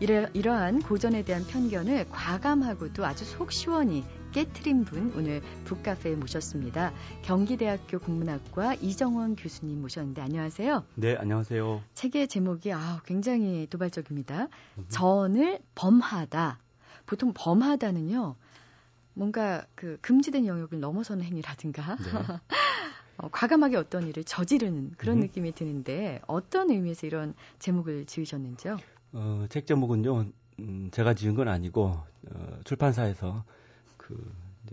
이러, 0.00 0.26
이러 0.32 0.54
한 0.54 0.80
고전에 0.80 1.24
대한 1.24 1.46
편견을 1.46 2.08
과감하고도 2.08 3.04
아주 3.04 3.26
속 3.26 3.52
시원히 3.52 4.02
깨트린 4.32 4.84
분 4.86 5.12
오늘 5.14 5.42
북카페에 5.64 6.14
모셨습니다. 6.14 6.94
경기대학교 7.20 7.98
국문학과 7.98 8.72
이정원 8.74 9.36
교수님 9.36 9.82
모셨는데 9.82 10.22
안녕하세요. 10.22 10.84
네, 10.94 11.16
안녕하세요. 11.16 11.82
책의 11.92 12.28
제목이 12.28 12.72
아, 12.72 13.02
굉장히 13.04 13.66
도발적입니다. 13.68 14.48
전을 14.88 15.58
범하다. 15.74 16.58
보통 17.04 17.34
범하다는요. 17.34 18.36
뭔가 19.12 19.66
그 19.74 19.98
금지된 20.00 20.46
영역을 20.46 20.80
넘어서는 20.80 21.24
행위라든가 21.24 21.96
네. 21.96 22.04
어, 23.18 23.28
과감하게 23.30 23.76
어떤 23.76 24.08
일을 24.08 24.24
저지르는 24.24 24.92
그런 24.96 25.18
음. 25.18 25.20
느낌이 25.20 25.52
드는데 25.52 26.22
어떤 26.26 26.70
의미에서 26.70 27.06
이런 27.06 27.34
제목을 27.58 28.06
지으셨는지요? 28.06 28.78
어, 29.12 29.46
책 29.48 29.66
제목은요, 29.66 30.26
음, 30.60 30.88
제가 30.92 31.14
지은 31.14 31.34
건 31.34 31.48
아니고 31.48 31.96
어, 32.30 32.60
출판사에서 32.64 33.44
그 33.96 34.16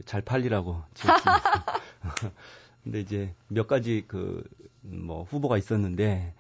잘 0.06 0.22
팔리라고 0.22 0.84
지었습니다. 0.94 1.63
근데 2.84 3.00
이제 3.01 3.34
몇 3.48 3.67
가지 3.67 4.03
그 4.08 4.44
뭐 4.89 5.24
후보가 5.24 5.58
있었는데 5.58 6.34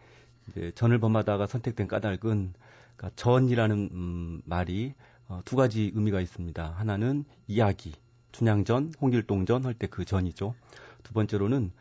이제 0.47 0.71
전을 0.75 0.99
범하다가 0.99 1.47
선택된 1.47 1.87
까닭은 1.87 2.53
그러니까 2.95 3.11
전이라는 3.15 3.89
음, 3.91 4.41
말이 4.45 4.93
어, 5.27 5.41
두 5.43 5.55
가지 5.57 5.91
의미가 5.95 6.21
있습니다. 6.21 6.73
하나는 6.77 7.25
이야기, 7.47 7.93
춘향전, 8.31 8.93
홍길동전 9.01 9.65
할 9.65 9.73
때 9.73 9.87
그 9.87 10.05
전이죠. 10.05 10.55
두 11.03 11.13
번째로는 11.13 11.71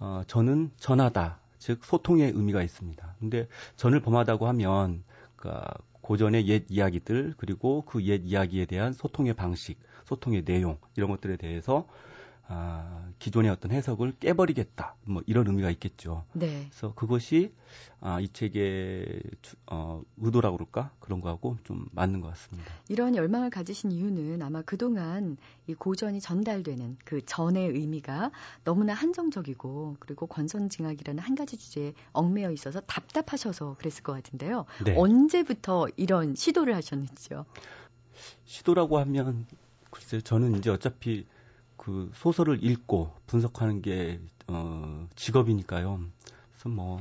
어, 0.00 0.22
전은 0.26 0.72
전하다, 0.78 1.38
즉 1.58 1.84
소통의 1.84 2.32
의미가 2.32 2.62
있습니다. 2.62 3.14
근데 3.20 3.48
전을 3.76 4.00
범하다고 4.00 4.46
하면 4.48 5.04
그러니까 5.40 5.74
고전의 6.02 6.46
옛 6.48 6.64
이야기들 6.68 7.34
그리고 7.36 7.82
그 7.82 8.00
옛 8.02 8.26
이야기에 8.26 8.66
대한 8.66 8.92
소통의 8.92 9.34
방식, 9.34 9.78
소통의 10.04 10.44
내용 10.44 10.78
이런 10.96 11.10
것들에 11.10 11.36
대해서 11.36 11.88
아, 12.52 13.08
기존의 13.20 13.48
어떤 13.48 13.70
해석을 13.70 14.14
깨버리겠다. 14.18 14.96
뭐 15.04 15.22
이런 15.26 15.46
의미가 15.46 15.70
있겠죠. 15.70 16.24
네. 16.32 16.66
그래서 16.68 16.92
그것이 16.94 17.54
아, 18.00 18.18
이 18.18 18.28
책의 18.28 19.22
어, 19.66 20.02
의도라고 20.16 20.56
그럴까? 20.56 20.90
그런 20.98 21.20
거하고 21.20 21.58
좀 21.62 21.86
맞는 21.92 22.20
것 22.20 22.28
같습니다. 22.30 22.72
이런 22.88 23.14
열망을 23.14 23.50
가지신 23.50 23.92
이유는 23.92 24.42
아마 24.42 24.62
그동안 24.62 25.36
이 25.68 25.74
고전이 25.74 26.20
전달되는 26.20 26.96
그 27.04 27.24
전의 27.24 27.68
의미가 27.68 28.32
너무나 28.64 28.94
한정적이고 28.94 29.98
그리고 30.00 30.26
권선징악이라는 30.26 31.22
한 31.22 31.36
가지 31.36 31.56
주제에 31.56 31.94
얽매여 32.12 32.50
있어서 32.50 32.80
답답하셔서 32.80 33.76
그랬을 33.78 34.02
것 34.02 34.12
같은데요. 34.12 34.64
네. 34.84 34.96
언제부터 34.96 35.86
이런 35.96 36.34
시도를 36.34 36.74
하셨는지요? 36.74 37.46
시도라고 38.44 38.98
하면 38.98 39.46
글쎄요. 39.90 40.20
저는 40.20 40.56
이제 40.56 40.70
어차피 40.70 41.26
그 41.80 42.10
소설을 42.14 42.62
읽고 42.62 43.10
분석하는 43.26 43.80
게 43.80 44.20
어, 44.48 45.08
직업이니까요. 45.16 45.98
그래서 46.52 46.68
뭐 46.68 47.00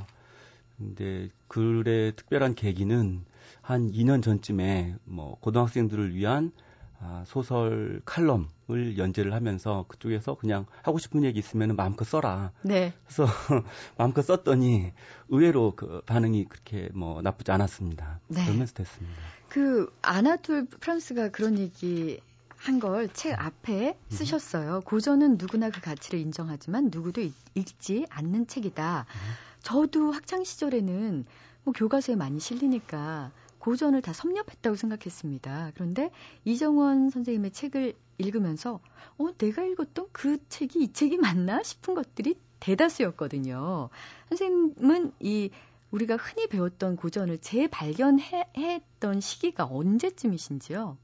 근데 0.78 1.28
글의 1.50 2.16
특별한 2.16 2.56
계기는 2.56 3.26
한 3.62 3.92
2년 3.92 4.24
전쯤에 4.24 4.96
뭐 5.04 5.38
고등학생들을 5.42 6.16
위한 6.16 6.54
아, 7.02 7.24
소설 7.28 8.02
칼럼을 8.06 8.98
연재를 8.98 9.34
하면서 9.34 9.84
그쪽에서 9.90 10.36
그냥 10.36 10.66
하고 10.82 10.98
싶은 10.98 11.26
얘기 11.26 11.40
있으면 11.40 11.76
마음껏 11.76 12.06
써라. 12.06 12.52
네. 12.62 12.94
그래서 13.06 13.26
마음껏 13.98 14.22
썼더니 14.22 14.94
의외로 15.28 15.74
그 15.76 16.02
반응이 16.06 16.46
그렇게 16.46 16.90
뭐 16.94 17.22
나쁘지 17.22 17.52
않았습니다. 17.52 18.22
네. 18.30 18.46
그러면서 18.46 18.74
됐습니다. 18.76 19.18
그 19.50 19.94
아나톨 20.02 20.68
프랑스가 20.68 21.30
그런 21.30 21.58
얘기 21.58 22.22
한 22.60 22.80
걸 22.80 23.08
책 23.14 23.40
앞에 23.40 23.98
음. 23.98 24.10
쓰셨어요. 24.10 24.82
고전은 24.86 25.38
누구나 25.38 25.70
그 25.70 25.82
가치를 25.82 26.20
인정하지만 26.20 26.90
누구도 26.92 27.22
읽지 27.56 28.06
않는 28.10 28.48
책이다. 28.48 29.06
음. 29.08 29.20
저도 29.64 30.12
학창 30.12 30.44
시절에는 30.44 31.26
뭐 31.64 31.74
교과서에 31.74 32.16
많이 32.16 32.40
실리니까 32.40 33.32
고전을 33.60 34.02
다 34.02 34.14
섭렵했다고 34.14 34.76
생각했습니다. 34.76 35.72
그런데 35.76 36.12
이정원 36.46 37.10
선생님의 37.10 37.52
책을 37.52 37.94
읽으면서 38.18 38.80
어, 39.18 39.28
내가 39.38 39.64
읽었던 39.64 40.08
그 40.12 40.38
책이 40.50 40.80
이 40.84 40.94
책이 40.94 41.18
맞나 41.18 41.64
싶은 41.64 41.94
것들이 41.96 42.36
대다수였거든요. 42.60 43.90
선생님은 44.30 45.14
이 45.22 45.50
우리가 45.92 46.18
흔히 46.18 46.48
배웠던 46.48 46.98
고전을 46.98 47.40
재발견했던 47.40 49.22
시기가 49.22 49.66
언제쯤이신지요? 49.66 50.98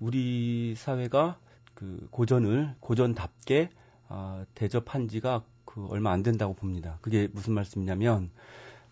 우리 0.00 0.74
사회가 0.76 1.38
그 1.74 2.08
고전을 2.10 2.74
고전답게 2.80 3.70
어, 4.08 4.44
대접한 4.54 5.08
지가 5.08 5.42
그 5.64 5.86
얼마 5.88 6.10
안 6.10 6.22
된다고 6.22 6.54
봅니다. 6.54 6.98
그게 7.00 7.28
무슨 7.32 7.54
말씀이냐면, 7.54 8.30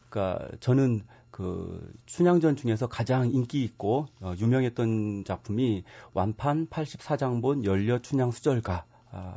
그러니까 0.08 0.48
저는 0.60 1.02
그 1.32 1.92
춘향전 2.06 2.56
중에서 2.56 2.86
가장 2.86 3.30
인기 3.30 3.64
있고 3.64 4.06
어, 4.20 4.34
유명했던 4.38 5.24
작품이 5.24 5.82
완판 6.12 6.68
84장본 6.68 7.64
열려 7.64 7.98
춘향 7.98 8.30
수절가 8.30 8.84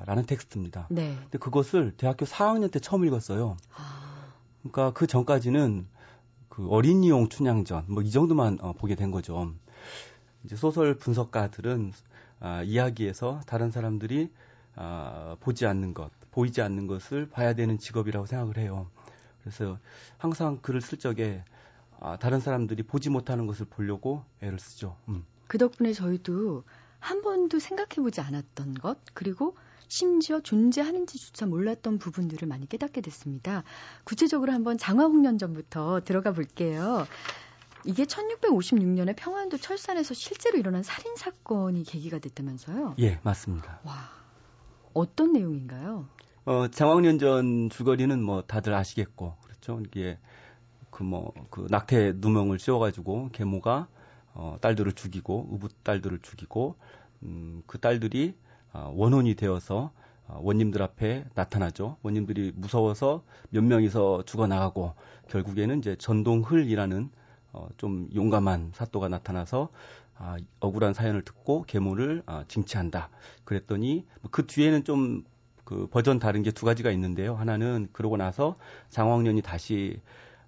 라는 0.05 0.25
텍스트입니다. 0.25 0.87
네. 0.89 1.15
근데 1.21 1.37
그것을 1.37 1.93
대학교 1.95 2.25
4학년 2.25 2.69
때 2.71 2.79
처음 2.79 3.05
읽었어요. 3.05 3.55
아... 3.75 4.33
그러니까 4.61 4.91
그 4.91 5.07
전까지는 5.07 5.87
그 6.49 6.67
어린이용 6.67 7.29
춘향전 7.29 7.85
뭐 7.87 8.03
이 8.03 8.11
정도만 8.11 8.57
어, 8.61 8.73
보게 8.73 8.95
된 8.95 9.11
거죠. 9.11 9.53
이제 10.43 10.55
소설 10.55 10.95
분석가들은 10.95 11.93
아, 12.39 12.63
이야기에서 12.63 13.41
다른 13.45 13.71
사람들이 13.71 14.31
아, 14.75 15.35
보지 15.39 15.65
않는 15.65 15.93
것, 15.93 16.11
보이지 16.31 16.61
않는 16.61 16.87
것을 16.87 17.29
봐야 17.29 17.53
되는 17.53 17.77
직업이라고 17.77 18.25
생각을 18.25 18.57
해요. 18.57 18.89
그래서 19.41 19.77
항상 20.17 20.59
글을 20.61 20.81
쓸 20.81 20.97
적에 20.97 21.43
아, 21.99 22.17
다른 22.17 22.39
사람들이 22.39 22.83
보지 22.83 23.09
못하는 23.09 23.45
것을 23.45 23.65
보려고 23.69 24.23
애를 24.41 24.59
쓰죠. 24.59 24.97
음. 25.09 25.23
그 25.47 25.57
덕분에 25.57 25.93
저희도 25.93 26.63
한 26.99 27.21
번도 27.21 27.59
생각해보지 27.59 28.21
않았던 28.21 28.75
것, 28.75 28.97
그리고 29.13 29.55
심지어 29.87 30.39
존재하는지조차 30.39 31.47
몰랐던 31.47 31.97
부분들을 31.99 32.47
많이 32.47 32.67
깨닫게 32.67 33.01
됐습니다. 33.01 33.63
구체적으로 34.05 34.53
한번 34.53 34.77
장화홍련 34.77 35.37
전부터 35.37 36.01
들어가 36.05 36.31
볼게요. 36.31 37.05
이게 37.85 38.05
1656년에 38.05 39.15
평안도 39.15 39.57
철산에서 39.57 40.13
실제로 40.13 40.57
일어난 40.57 40.83
살인 40.83 41.15
사건이 41.15 41.83
계기가 41.83 42.19
됐다면서요? 42.19 42.95
예, 42.99 43.19
맞습니다. 43.23 43.79
와, 43.83 44.09
어떤 44.93 45.33
내용인가요? 45.33 46.07
어, 46.45 46.67
장황년전 46.67 47.69
줄거리는 47.69 48.21
뭐 48.21 48.41
다들 48.41 48.73
아시겠고, 48.73 49.35
그렇죠? 49.43 49.81
이게 49.85 50.17
그 50.89 51.03
뭐, 51.03 51.33
그 51.49 51.67
낙태 51.69 52.13
누명을 52.17 52.59
씌워 52.59 52.79
가지고 52.79 53.29
계모가 53.31 53.87
어, 54.33 54.57
딸들을 54.61 54.93
죽이고, 54.93 55.49
의붓 55.51 55.83
딸들을 55.83 56.19
죽이고, 56.21 56.75
음, 57.23 57.63
그 57.67 57.79
딸들이 57.79 58.35
어, 58.73 58.91
원혼이 58.95 59.35
되어서 59.35 59.91
어, 60.27 60.39
원님들 60.41 60.81
앞에 60.81 61.25
나타나죠. 61.35 61.97
원님들이 62.01 62.53
무서워서 62.55 63.23
몇 63.49 63.63
명이서 63.63 64.23
죽어나가고, 64.25 64.93
결국에는 65.29 65.79
이제 65.79 65.95
전동흘이라는 65.97 67.09
어, 67.53 67.67
좀 67.77 68.09
용감한 68.13 68.71
사또가 68.73 69.09
나타나서 69.09 69.69
아, 70.15 70.37
억울한 70.59 70.93
사연을 70.93 71.23
듣고 71.23 71.63
계모를 71.63 72.23
아, 72.25 72.45
징치한다. 72.47 73.09
그랬더니 73.43 74.05
그 74.31 74.45
뒤에는 74.45 74.83
좀 74.83 75.23
그 75.71 75.87
버전 75.87 76.19
다른 76.19 76.43
게 76.43 76.51
두 76.51 76.65
가지가 76.65 76.91
있는데요. 76.91 77.33
하나는 77.35 77.87
그러고 77.93 78.17
나서 78.17 78.57
장황년이 78.89 79.41
다시 79.41 80.01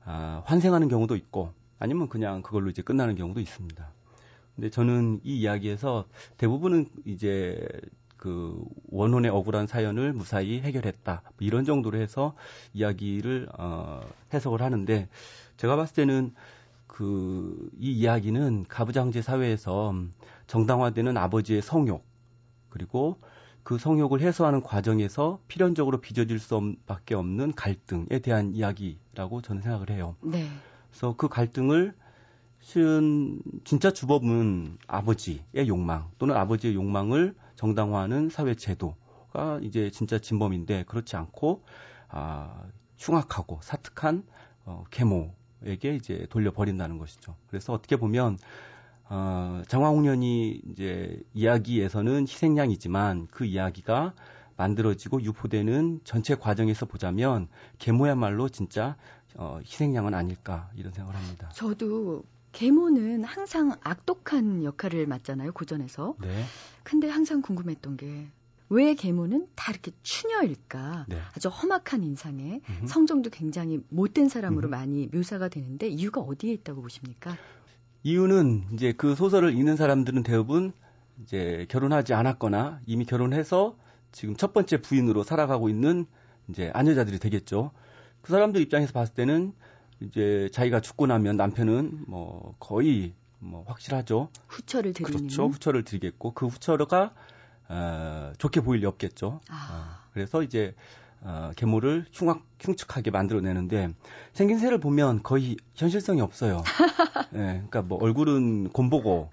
아, 0.04 0.44
환생하는 0.46 0.90
경우도 0.90 1.16
있고 1.16 1.54
아니면 1.80 2.10
그냥 2.10 2.42
그걸로 2.42 2.70
이제 2.70 2.82
끝나는 2.82 3.16
경우도 3.16 3.40
있습니다. 3.40 3.90
근데 4.56 4.70
저는 4.70 5.22
이 5.24 5.40
이야기에서 5.40 6.06
대부분은 6.36 6.88
이제 7.06 7.66
그 8.18 8.62
원혼의 8.90 9.32
억울한 9.32 9.66
사연을 9.66 10.12
무사히 10.12 10.60
해결했다. 10.60 11.22
뭐 11.24 11.34
이런 11.40 11.64
정도로 11.64 11.98
해서 12.00 12.36
이야기를 12.74 13.48
어, 13.58 14.02
해석을 14.34 14.62
하는데 14.62 15.08
제가 15.56 15.78
봤을 15.78 15.96
때는 15.96 16.34
그, 16.94 17.72
이 17.80 17.92
이야기는 17.92 18.66
가부장제 18.70 19.24
사회에서 19.24 19.96
정당화되는 20.46 21.18
아버지의 21.18 21.64
성욕, 21.64 22.06
그리고 22.70 23.20
그 23.64 23.80
성욕을 23.80 24.22
해소하는 24.22 24.62
과정에서 24.62 25.40
필연적으로 25.48 26.02
빚어질 26.02 26.38
수밖에 26.38 27.16
없는 27.16 27.54
갈등에 27.54 28.20
대한 28.22 28.54
이야기라고 28.54 29.42
저는 29.42 29.64
생각을 29.64 29.90
해요. 29.90 30.16
네. 30.22 30.48
그래서 30.92 31.16
그 31.18 31.28
갈등을 31.30 31.96
실은 32.60 33.42
진짜 33.64 33.92
주범은 33.92 34.78
아버지의 34.86 35.68
욕망 35.68 36.12
또는 36.20 36.36
아버지의 36.36 36.76
욕망을 36.76 37.34
정당화하는 37.56 38.30
사회 38.30 38.54
제도가 38.54 39.60
이제 39.64 39.90
진짜 39.90 40.20
진범인데 40.20 40.84
그렇지 40.84 41.16
않고 41.16 41.64
아 42.10 42.64
흉악하고 43.00 43.62
사특한 43.64 44.24
어, 44.66 44.84
계모 44.92 45.34
에게 45.66 45.96
이제 45.96 46.26
돌려버린다는 46.30 46.98
것이죠. 46.98 47.36
그래서 47.48 47.74
어떻게 47.74 47.96
보면 47.96 48.38
어, 49.10 49.62
장화홍련이 49.68 50.62
이제 50.72 51.22
이야기에서는 51.34 52.24
희생양이지만 52.24 53.28
그 53.32 53.46
이야기가 53.46 54.14
만들어지고 54.56 55.22
유포되는 55.22 56.02
전체 56.04 56.36
과정에서 56.36 56.86
보자면 56.86 57.48
계모야말로 57.80 58.50
진짜 58.50 58.96
어, 59.36 59.60
희생양은 59.64 60.14
아닐까 60.14 60.70
이런 60.76 60.94
생각을 60.94 61.20
합니다. 61.20 61.50
저도 61.54 62.24
계모는 62.52 63.24
항상 63.24 63.76
악독한 63.82 64.64
역할을 64.64 65.08
맡잖아요 65.08 65.54
고전에서. 65.54 66.16
네. 66.22 66.44
근데 66.84 67.10
항상 67.10 67.42
궁금했던 67.42 67.98
게 67.98 68.28
왜 68.70 68.96
계모는 68.96 69.48
다 69.56 69.72
이렇게 69.72 69.92
추녀일까? 70.02 71.06
네. 71.10 71.18
아주 71.36 71.50
험악한 71.50 72.04
인상에 72.04 72.62
음흠. 72.70 72.88
성정도 72.88 73.30
굉장히 73.30 73.80
못된 73.90 74.30
사람으로 74.30 74.68
음흠. 74.68 74.76
많이 74.76 75.10
묘사가 75.12 75.50
되는데 75.50 75.88
이유가 75.88 76.22
어디에 76.22 76.54
있다고 76.54 76.82
보십니까? 76.82 77.38
이유는 78.04 78.66
이제 78.74 78.94
그 78.94 79.16
소설을 79.16 79.54
읽는 79.54 79.76
사람들은 79.76 80.24
대부분 80.24 80.74
이제 81.24 81.66
결혼하지 81.70 82.14
않았거나 82.14 82.82
이미 82.86 83.06
결혼해서 83.06 83.78
지금 84.12 84.36
첫 84.36 84.54
번째 84.54 84.82
부인으로 84.82 85.24
살아가고 85.24 85.70
있는 85.70 86.06
이제 86.50 86.70
아녀자들이 86.74 87.20
되겠죠. 87.20 87.72
그 88.22 88.32
사람들 88.32 88.62
입장에서 88.62 88.94
봤을 88.94 89.14
때는 89.14 89.54
이제 90.00 90.50
자기가 90.52 90.82
죽고 90.82 91.08
나면 91.08 91.38
남편은 91.38 92.06
뭐 92.08 92.56
거의 92.60 93.14
뭐 93.40 93.64
확실하죠. 93.68 94.30
후처를 94.48 94.94
드리는. 94.94 95.20
그렇죠. 95.20 95.48
후처를 95.48 95.84
드리겠고 95.84 96.34
그 96.34 96.48
후처가 96.48 97.14
어, 97.70 98.34
좋게 98.38 98.62
보일 98.62 98.82
리 98.82 98.86
없겠죠. 98.86 99.42
아. 99.50 100.00
어, 100.06 100.10
그래서 100.14 100.44
이제 100.44 100.76
어, 101.22 101.52
계모를 101.56 102.06
흉악, 102.12 102.44
흉측하게 102.60 103.12
만들어내는데 103.12 103.94
생긴 104.34 104.60
새를 104.60 104.80
보면 104.80 105.24
거의 105.24 105.56
현실성이 105.76 106.20
없어요. 106.20 106.64
예, 107.34 107.38
네, 107.38 107.54
그러니까 107.56 107.82
뭐 107.82 107.98
얼굴은 108.04 108.70
곰보고, 108.70 109.30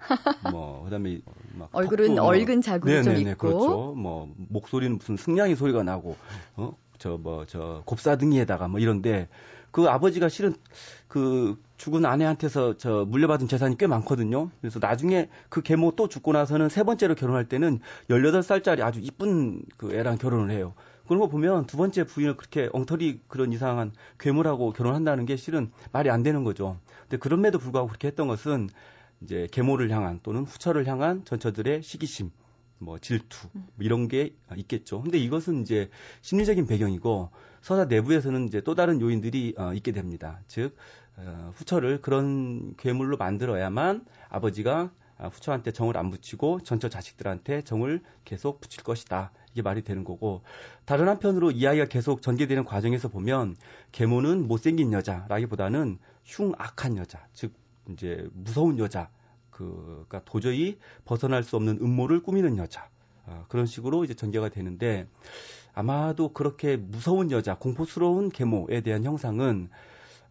뭐 0.51 0.83
그다음에 0.85 1.19
막 1.53 1.69
얼굴은 1.73 2.15
뭐, 2.15 2.23
얼근 2.23 2.61
자국이 2.61 2.91
네네네, 2.93 3.19
좀 3.19 3.27
있고, 3.27 3.37
그렇죠. 3.37 3.93
뭐 3.95 4.33
목소리는 4.37 4.97
무슨 4.97 5.17
승냥이 5.17 5.55
소리가 5.55 5.83
나고, 5.83 6.15
어, 6.55 6.75
저 6.97 7.17
뭐 7.17 7.45
저 7.47 7.81
곱사등이에다가 7.85 8.67
뭐 8.69 8.79
이런데 8.79 9.27
그 9.71 9.87
아버지가 9.87 10.29
실은 10.29 10.53
그 11.07 11.61
죽은 11.77 12.05
아내한테서 12.05 12.77
저 12.77 13.05
물려받은 13.05 13.47
재산이 13.47 13.77
꽤 13.77 13.87
많거든요. 13.87 14.51
그래서 14.61 14.79
나중에 14.79 15.29
그 15.49 15.61
계모 15.61 15.93
또 15.95 16.07
죽고 16.07 16.33
나서는 16.33 16.69
세 16.69 16.83
번째로 16.83 17.15
결혼할 17.15 17.47
때는 17.49 17.79
18살짜리 18.09 18.81
아주 18.81 18.99
이쁜 19.01 19.63
그 19.77 19.93
애랑 19.93 20.17
결혼을 20.17 20.51
해요. 20.51 20.73
그런 21.07 21.19
거 21.19 21.27
보면 21.27 21.65
두 21.65 21.77
번째 21.77 22.05
부인을 22.05 22.37
그렇게 22.37 22.69
엉터리 22.71 23.21
그런 23.27 23.51
이상한 23.51 23.91
괴물하고 24.19 24.71
결혼한다는 24.71 25.25
게 25.25 25.35
실은 25.35 25.71
말이 25.91 26.09
안 26.09 26.23
되는 26.23 26.43
거죠. 26.43 26.77
근데 27.01 27.17
그럼에도 27.17 27.57
불구하고 27.57 27.87
그렇게 27.87 28.07
했던 28.07 28.27
것은 28.27 28.69
이제 29.21 29.47
계모를 29.51 29.91
향한 29.91 30.19
또는 30.23 30.43
후처를 30.43 30.87
향한 30.87 31.25
전처들의 31.25 31.83
시기심, 31.83 32.31
뭐 32.81 32.97
질투 32.97 33.47
뭐 33.53 33.63
이런 33.79 34.07
게 34.07 34.35
있겠죠. 34.57 35.01
근데 35.01 35.17
이것은 35.17 35.61
이제 35.61 35.89
심리적인 36.21 36.65
배경이고 36.65 37.29
서사 37.61 37.85
내부에서는 37.85 38.47
이제 38.47 38.61
또 38.61 38.75
다른 38.75 38.99
요인들이 38.99 39.53
어, 39.57 39.73
있게 39.73 39.91
됩니다. 39.91 40.41
즉 40.47 40.75
어, 41.17 41.51
후처를 41.55 42.01
그런 42.01 42.75
괴물로 42.77 43.17
만들어야만 43.17 44.05
아버지가 44.29 44.91
아, 45.17 45.27
후처한테 45.27 45.71
정을 45.71 45.97
안 45.97 46.09
붙이고 46.09 46.61
전처 46.61 46.89
자식들한테 46.89 47.61
정을 47.61 48.01
계속 48.25 48.59
붙일 48.59 48.83
것이다. 48.83 49.31
이게 49.51 49.61
말이 49.61 49.83
되는 49.83 50.03
거고 50.03 50.41
다른 50.85 51.07
한편으로 51.07 51.51
이야기가 51.51 51.85
계속 51.85 52.21
전개되는 52.23 52.65
과정에서 52.65 53.09
보면 53.09 53.55
계모는 53.91 54.47
못생긴 54.47 54.93
여자라기보다는 54.93 55.99
흉악한 56.25 56.97
여자, 56.97 57.27
즉 57.33 57.53
이제 57.89 58.27
무서운 58.33 58.79
여자, 58.79 59.09
그, 59.61 60.05
그러니까 60.07 60.21
도저히 60.25 60.79
벗어날 61.05 61.43
수 61.43 61.55
없는 61.55 61.77
음모를 61.81 62.23
꾸미는 62.23 62.57
여자 62.57 62.89
어, 63.27 63.45
그런 63.47 63.67
식으로 63.67 64.03
이제 64.03 64.15
전개가 64.15 64.49
되는데 64.49 65.07
아마도 65.73 66.33
그렇게 66.33 66.77
무서운 66.77 67.29
여자, 67.31 67.55
공포스러운 67.55 68.29
계모에 68.29 68.81
대한 68.81 69.03
형상은 69.03 69.69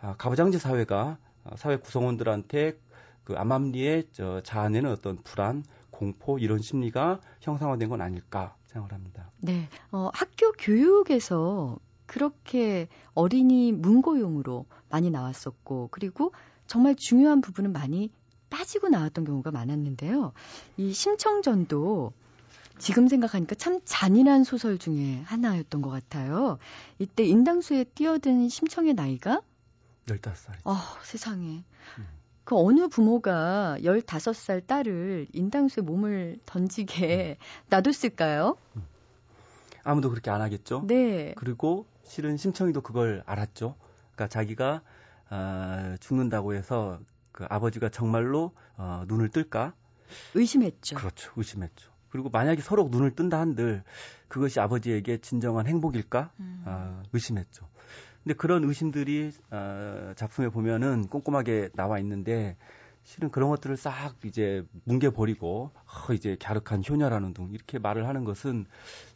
아, 0.00 0.16
가부장제 0.16 0.58
사회가 0.58 1.18
아, 1.44 1.56
사회 1.56 1.76
구성원들한테 1.76 2.78
그 3.24 3.34
암암리에 3.36 4.08
저 4.12 4.40
자아내는 4.42 4.90
어떤 4.90 5.22
불안, 5.22 5.62
공포 5.90 6.38
이런 6.38 6.60
심리가 6.60 7.20
형상화된 7.40 7.88
건 7.88 8.00
아닐까 8.00 8.56
생각을 8.66 8.92
합니다. 8.92 9.30
네, 9.38 9.68
어, 9.92 10.10
학교 10.12 10.50
교육에서 10.52 11.78
그렇게 12.06 12.88
어린이 13.14 13.70
문고용으로 13.72 14.66
많이 14.88 15.10
나왔었고 15.10 15.88
그리고 15.92 16.32
정말 16.66 16.96
중요한 16.96 17.40
부분은 17.40 17.72
많이 17.72 18.10
빠지고 18.50 18.88
나왔던 18.88 19.24
경우가 19.24 19.50
많았는데요. 19.50 20.32
이 20.76 20.92
심청전도 20.92 22.12
지금 22.78 23.08
생각하니까 23.08 23.54
참 23.54 23.80
잔인한 23.84 24.44
소설 24.44 24.78
중에 24.78 25.20
하나였던 25.24 25.82
것 25.82 25.90
같아요. 25.90 26.58
이때 26.98 27.24
인당수에 27.24 27.84
뛰어든 27.84 28.48
심청의 28.48 28.94
나이가 28.94 29.42
15살. 30.06 30.54
아, 30.64 30.98
세상에. 31.02 31.64
음. 31.98 32.06
그 32.44 32.56
어느 32.56 32.88
부모가 32.88 33.76
15살 33.80 34.66
딸을 34.66 35.28
인당수에 35.32 35.82
몸을 35.82 36.38
던지게 36.46 37.36
놔뒀을까요? 37.68 38.56
아무도 39.84 40.10
그렇게 40.10 40.30
안 40.30 40.40
하겠죠. 40.40 40.84
네. 40.86 41.34
그리고 41.36 41.86
실은 42.04 42.36
심청이도 42.36 42.80
그걸 42.80 43.22
알았죠. 43.26 43.76
그러니까 44.14 44.28
자기가 44.28 44.82
아, 45.28 45.96
죽는다고 46.00 46.54
해서 46.54 46.98
그 47.32 47.46
아버지가 47.48 47.88
정말로 47.88 48.52
어, 48.76 49.04
눈을 49.06 49.28
뜰까? 49.28 49.74
의심했죠. 50.34 50.96
그렇죠. 50.96 51.32
의심했죠. 51.36 51.90
그리고 52.10 52.28
만약에 52.28 52.60
서로 52.60 52.88
눈을 52.90 53.14
뜬다 53.14 53.38
한들 53.38 53.84
그것이 54.28 54.60
아버지에게 54.60 55.18
진정한 55.18 55.66
행복일까? 55.66 56.32
음. 56.40 56.62
아, 56.66 57.02
의심했죠. 57.12 57.68
근데 58.22 58.34
그런 58.34 58.64
의심들이 58.64 59.32
아, 59.50 60.12
작품에 60.16 60.48
보면은 60.48 61.06
꼼꼼하게 61.06 61.70
나와 61.74 61.98
있는데 62.00 62.56
실은 63.02 63.30
그런 63.30 63.48
것들을 63.50 63.76
싹 63.76 64.16
이제 64.24 64.64
뭉개버리고 64.84 65.70
어, 65.74 66.12
이제 66.12 66.36
갸륵한 66.40 66.82
효녀라는 66.86 67.32
둥 67.32 67.50
이렇게 67.52 67.78
말을 67.78 68.06
하는 68.06 68.24
것은 68.24 68.66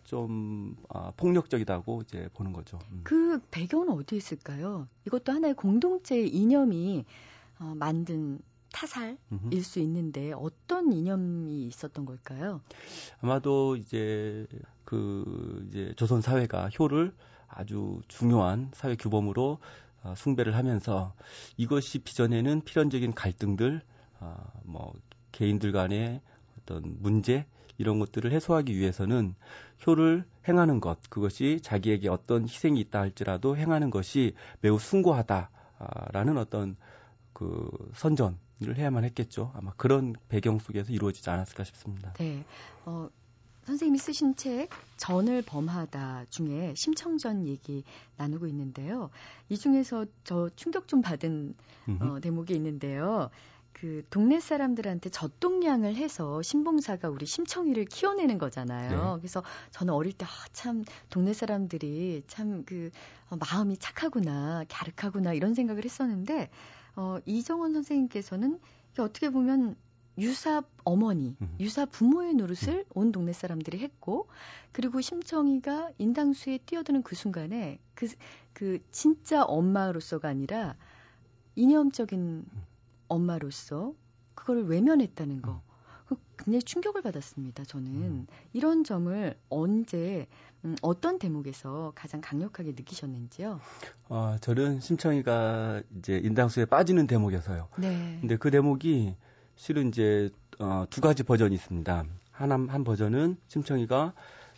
좀 0.05 0.77
아, 0.89 1.13
폭력적이다고 1.17 2.03
이제 2.03 2.29
보는 2.35 2.53
거죠. 2.53 2.79
음. 2.93 3.01
그 3.05 3.41
배경은 3.51 3.91
어디에 3.91 4.17
있을까요? 4.17 4.89
이것도 5.07 5.33
하나의 5.33 5.55
공동체의 5.55 6.29
이념이 6.29 7.05
어, 7.65 7.75
만든 7.75 8.39
타살일. 8.73 9.19
수 9.63 9.79
있는데 9.79 10.33
어떤 10.33 10.93
이념이 10.93 11.67
있었던 11.67 12.05
걸까요? 12.05 12.61
아마도 13.21 13.77
이제 13.77 14.47
그 14.85 15.65
이제 15.69 15.95
조선 15.97 16.21
사회가 16.21 16.71
효를 16.71 17.15
아주 17.49 18.01
중요한 18.09 18.71
사회 18.75 18.97
규범으로 18.97 19.59
어, 20.03 20.15
숭배를 20.17 20.57
하면서 20.57 21.15
이것이 21.57 22.01
빚어내는 22.01 22.63
필연적인 22.63 23.15
갈등들, 23.15 23.81
어, 24.21 24.37
뭐 24.65 24.93
개인들 25.33 25.73
간의 25.73 26.21
어떤 26.59 26.97
문제 27.01 27.47
이런 27.79 27.99
것들을 28.01 28.31
해소하기 28.33 28.77
위해서는 28.77 29.35
효를 29.87 30.25
행하는 30.49 30.81
것, 30.81 30.99
그것이 31.09 31.61
자기에게 31.63 32.09
어떤 32.09 32.43
희생이 32.43 32.81
있다 32.81 33.01
할지라도 33.01 33.57
행하는 33.57 33.91
것이 33.91 34.35
매우 34.61 34.79
숭고하다라는 34.79 36.39
어떤 36.39 36.77
그 37.35 37.69
선전을 37.95 38.77
해야만 38.77 39.05
했겠죠. 39.05 39.53
아마 39.55 39.73
그런 39.77 40.15
배경 40.29 40.59
속에서 40.59 40.91
이루어지지 40.93 41.29
않았을까 41.29 41.65
싶습니다. 41.65 42.15
네. 42.15 42.45
어, 42.87 43.11
선생님이 43.65 43.99
쓰신 43.99 44.37
책 44.37 44.69
전을 44.97 45.43
범하다 45.43 46.27
중에 46.31 46.75
심청전 46.77 47.47
얘기 47.47 47.85
나누고 48.17 48.47
있는데요. 48.47 49.11
이 49.49 49.59
중에서 49.59 50.07
저 50.25 50.49
충격 50.57 50.89
좀 50.89 51.03
받은. 51.03 51.55
어, 52.01 52.19
대목이 52.21 52.55
있는데요. 52.55 53.29
그 53.75 54.03
동네 54.09 54.41
사람들한테 54.41 55.11
젖동량을 55.11 55.97
해서 55.97 56.41
신봉사가 56.41 57.11
우리 57.11 57.27
심청이를 57.27 57.85
키워내는 57.85 58.39
거잖아요. 58.39 59.15
네. 59.17 59.21
그래서 59.21 59.43
저는 59.73 59.93
어릴 59.93 60.15
때 60.15 60.25
아, 60.25 60.29
참 60.53 60.85
동네 61.11 61.35
사람들이 61.35 62.23
참 62.27 62.63
그 62.65 62.91
마음이 63.29 63.77
착하구나, 63.79 64.65
갸륵하구나 64.69 65.33
이런 65.35 65.55
생각을 65.55 65.85
했었는데 65.85 66.51
어, 66.97 67.19
이정원 67.27 67.73
선생님께서는 67.73 68.61
어떻게 68.99 69.31
보면 69.31 69.77
유사 70.19 70.63
어머니, 70.85 71.37
음. 71.41 71.57
유사 71.59 71.87
부모의 71.87 72.35
노릇을 72.35 72.85
온 72.95 73.11
동네 73.11 73.33
사람들이 73.33 73.79
했고, 73.79 74.29
그리고 74.71 75.01
심청이가 75.01 75.91
인당수에 75.99 76.59
뛰어드는 76.59 77.03
그 77.03 77.17
순간에 77.17 77.79
그, 77.95 78.07
그 78.53 78.79
진짜 78.93 79.43
엄마로서가 79.43 80.29
아니라 80.29 80.77
이념적인 81.57 82.45
엄마로서 83.09 83.95
그걸 84.35 84.65
외면했다는 84.65 85.43
거. 85.43 85.63
그 86.07 86.17
굉장히 86.37 86.63
충격을 86.63 87.03
받았습니다. 87.03 87.65
저는 87.65 87.87
음. 87.91 88.27
이런 88.53 88.85
점을 88.85 89.37
언제 89.49 90.27
음, 90.65 90.77
어떤 90.81 91.19
대목에서 91.19 91.93
가장 91.95 92.21
강력하게 92.21 92.71
느끼셨는지요? 92.71 93.61
어, 94.09 94.37
저는 94.41 94.81
심청이가 94.81 95.83
이제 95.99 96.17
인당수에 96.17 96.65
빠지는 96.65 97.07
대목이어서요. 97.07 97.69
네. 97.79 98.17
근데 98.21 98.37
그 98.37 98.51
대목이 98.51 99.15
실은 99.57 99.89
이제 99.89 100.31
어, 100.59 100.87
두 100.89 101.01
가지 101.01 101.23
버전이 101.23 101.55
있습니다. 101.55 102.05
하나 102.31 102.55
한 102.55 102.85
버전은 102.85 103.37
심청이가 103.49 104.15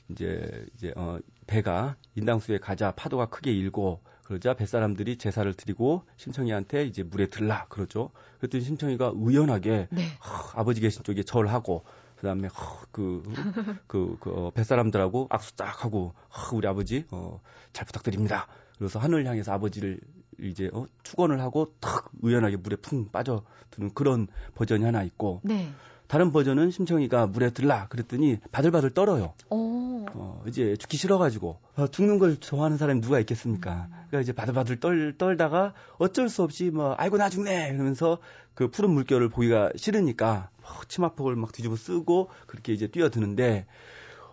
이제 0.09 0.66
이제 0.77 0.92
어, 0.97 1.19
배가 1.47 1.97
인당수에 2.14 2.59
가자 2.59 2.92
파도가 2.92 3.27
크게 3.27 3.53
일고 3.53 4.01
그러자 4.23 4.55
뱃사람들이 4.55 5.19
제사를 5.19 5.53
드리고 5.55 6.05
심청이한테 6.16 6.85
이제 6.85 7.03
물에 7.03 7.27
들라 7.27 7.66
그러죠. 7.69 8.11
그랬더니 8.38 8.62
심청이가 8.62 9.11
우연하게 9.11 9.88
네. 9.90 10.03
하, 10.19 10.61
아버지 10.61 10.81
계신 10.81 11.03
쪽에 11.03 11.23
절하고 11.23 11.85
그다음에 12.16 12.48
그, 12.90 13.22
그, 13.87 14.16
그 14.20 14.31
어, 14.31 14.50
뱃사람들하고 14.50 15.29
악수 15.31 15.57
딱 15.57 15.85
하고 15.85 16.14
하, 16.29 16.55
우리 16.57 16.66
아버지 16.66 17.05
어, 17.11 17.40
잘 17.72 17.87
부탁드립니다. 17.87 18.46
그래서 18.79 18.98
하늘 18.98 19.26
향해서 19.26 19.52
아버지를 19.52 20.00
이제 20.40 20.70
어, 20.72 20.87
축원을 21.02 21.40
하고 21.40 21.74
탁 21.81 22.11
우연하게 22.20 22.57
물에 22.57 22.76
풍 22.76 23.11
빠져드는 23.11 23.94
그런 23.94 24.29
버전이 24.55 24.85
하나 24.85 25.02
있고 25.02 25.40
네. 25.44 25.70
다른 26.09 26.33
버전은 26.33 26.71
심청이가 26.71 27.27
물에 27.27 27.51
들라 27.51 27.88
그랬더니 27.88 28.38
바들바들 28.53 28.90
떨어요. 28.90 29.35
어. 29.51 30.07
어, 30.14 30.42
이제 30.47 30.77
죽기 30.77 30.97
싫어가지고 30.97 31.59
어, 31.77 31.87
죽는 31.88 32.19
걸 32.19 32.37
좋아하는 32.38 32.77
사람이 32.79 33.01
누가 33.01 33.19
있겠습니까? 33.21 33.88
그러니까 33.90 34.21
이제 34.21 34.33
바들바들 34.33 34.81
떨 34.81 35.14
떨다가 35.19 35.75
어쩔 35.99 36.29
수 36.29 36.42
없이 36.42 36.71
뭐 36.71 36.95
아이고 36.97 37.16
나 37.16 37.29
죽네 37.29 37.71
이러면서 37.75 38.19
그 38.55 38.69
푸른 38.69 38.90
물결을 38.90 39.29
보기가 39.29 39.71
싫으니까 39.77 40.51
어, 40.62 40.69
치마폭을 40.88 41.37
막 41.37 41.53
뒤집어 41.53 41.77
쓰고 41.77 42.31
그렇게 42.47 42.73
이제 42.73 42.87
뛰어드는데 42.87 43.66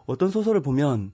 어떤 0.05 0.29
소설을 0.29 0.62
보면 0.62 1.12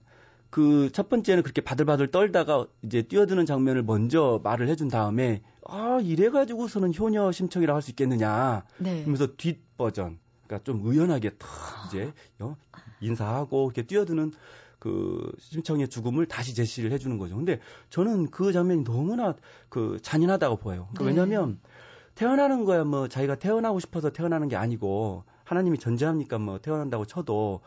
그 0.50 0.90
첫 0.92 1.08
번째는 1.08 1.42
그렇게 1.42 1.60
바들바들 1.62 2.10
떨다가 2.10 2.66
이제 2.82 3.02
뛰어드는 3.02 3.46
장면을 3.46 3.82
먼저 3.82 4.40
말을 4.42 4.68
해준 4.68 4.88
다음에 4.88 5.42
아 5.66 6.00
이래 6.02 6.28
가지고서는 6.30 6.92
효녀 6.98 7.30
심청이라고 7.32 7.76
할 7.76 7.82
수 7.82 7.90
있겠느냐 7.92 8.64
네. 8.78 8.98
그러면서 9.00 9.28
뒷 9.36 9.60
버전 9.78 10.18
그러니까 10.50 10.64
좀 10.64 10.80
의연하게 10.84 11.30
탁 11.38 11.48
이제 11.86 12.12
어, 12.40 12.56
인사하고 13.00 13.66
이렇게 13.66 13.86
뛰어드는 13.86 14.32
그 14.80 15.32
심청의 15.38 15.88
죽음을 15.88 16.26
다시 16.26 16.54
제시를 16.54 16.90
해주는 16.90 17.16
거죠. 17.18 17.36
근데 17.36 17.60
저는 17.90 18.30
그 18.30 18.52
장면이 18.52 18.82
너무나 18.82 19.36
그 19.68 19.98
잔인하다고 20.02 20.56
보여요. 20.56 20.88
그러니까 20.94 21.04
네. 21.04 21.10
왜냐하면 21.10 21.60
태어나는 22.16 22.64
거야 22.64 22.82
뭐 22.82 23.06
자기가 23.06 23.36
태어나고 23.36 23.78
싶어서 23.78 24.10
태어나는 24.10 24.48
게 24.48 24.56
아니고 24.56 25.22
하나님이 25.44 25.78
전제합니까 25.78 26.38
뭐 26.38 26.58
태어난다고 26.58 27.06
쳐도 27.06 27.60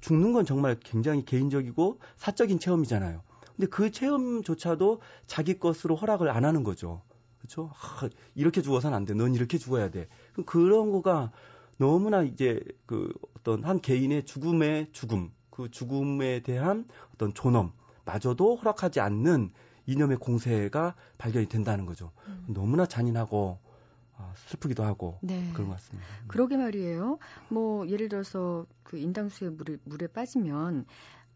죽는 0.00 0.32
건 0.32 0.46
정말 0.46 0.78
굉장히 0.82 1.24
개인적이고 1.24 1.98
사적인 2.16 2.58
체험이잖아요. 2.58 3.20
근데 3.56 3.68
그 3.68 3.90
체험조차도 3.90 5.02
자기 5.26 5.58
것으로 5.58 5.94
허락을 5.94 6.30
안 6.30 6.46
하는 6.46 6.64
거죠. 6.64 7.02
그렇죠? 7.38 7.70
아, 7.74 8.08
이렇게 8.34 8.62
죽어서는 8.62 8.96
안 8.96 9.04
돼. 9.04 9.12
넌 9.12 9.34
이렇게 9.34 9.58
죽어야 9.58 9.90
돼. 9.90 10.08
그런 10.46 10.90
거가 10.92 11.32
너무나 11.80 12.22
이제 12.22 12.62
그 12.84 13.10
어떤 13.38 13.64
한 13.64 13.80
개인의 13.80 14.26
죽음의 14.26 14.88
죽음, 14.92 15.32
그 15.48 15.70
죽음에 15.70 16.40
대한 16.40 16.86
어떤 17.14 17.32
존엄, 17.32 17.72
마저도 18.04 18.56
허락하지 18.56 19.00
않는 19.00 19.50
이념의 19.86 20.18
공세가 20.18 20.94
발견이 21.16 21.48
된다는 21.48 21.86
거죠. 21.86 22.12
음. 22.28 22.44
너무나 22.48 22.84
잔인하고 22.84 23.58
아, 24.18 24.30
슬프기도 24.36 24.84
하고 24.84 25.20
네. 25.22 25.50
그런 25.54 25.68
것 25.68 25.76
같습니다. 25.76 26.06
그러게 26.28 26.58
말이에요. 26.58 27.18
뭐 27.48 27.88
예를 27.88 28.10
들어서 28.10 28.66
그 28.82 28.98
인당수에 28.98 29.48
물에, 29.48 29.78
물에 29.84 30.06
빠지면 30.08 30.84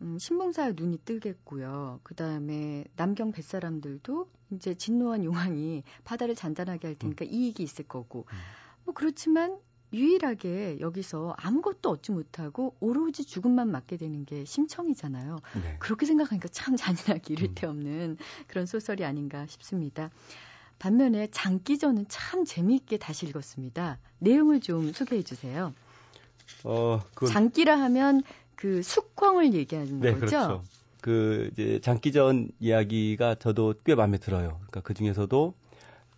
음, 0.03 0.19
신봉사의 0.19 0.75
눈이 0.77 0.99
뜨겠고요. 1.07 2.01
그 2.03 2.15
다음에 2.15 2.85
남경 2.97 3.33
뱃사람들도 3.33 4.29
이제 4.51 4.75
진노한 4.75 5.25
용왕이 5.25 5.85
바다를 6.05 6.35
잔잔하게 6.35 6.89
할 6.89 6.95
테니까 6.97 7.25
이익이 7.25 7.63
있을 7.63 7.89
거고. 7.89 8.27
음. 8.31 8.37
뭐 8.85 8.93
그렇지만 8.93 9.59
유일하게 9.95 10.79
여기서 10.81 11.35
아무것도 11.39 11.91
얻지 11.91 12.13
못하고 12.13 12.75
오로지 12.81 13.25
죽음만 13.25 13.71
맞게 13.71 13.97
되는 13.97 14.25
게 14.25 14.45
심청이잖아요. 14.45 15.41
네. 15.63 15.77
그렇게 15.79 16.07
생각하니까 16.07 16.49
참 16.49 16.77
잔인하기 16.77 17.33
이를 17.33 17.49
음. 17.49 17.55
데 17.55 17.67
없는 17.67 18.17
그런 18.47 18.67
소설이 18.67 19.05
아닌가 19.05 19.47
싶습니다. 19.47 20.11
반면에 20.79 21.29
장기전은 21.31 22.07
참 22.09 22.45
재미있게 22.45 22.99
다시 22.99 23.27
읽었습니다. 23.27 23.99
내용을 24.19 24.61
좀 24.61 24.93
소개해 24.93 25.23
주세요. 25.23 25.73
어, 26.65 27.01
그 27.15 27.27
장기라 27.27 27.79
하면 27.81 28.23
그 28.57 28.83
숙광을 28.83 29.55
얘기하는 29.55 30.01
네, 30.01 30.13
거죠. 30.13 30.27
그렇죠. 30.27 30.63
그 31.01 31.51
이제 31.53 31.81
장기전 31.83 32.49
이야기가 32.61 33.35
저도 33.35 33.75
꽤 33.85 33.95
마음에 33.95 34.17
들어요. 34.17 34.57
그러니까 34.57 34.81
그 34.81 34.95
중에서도 34.95 35.55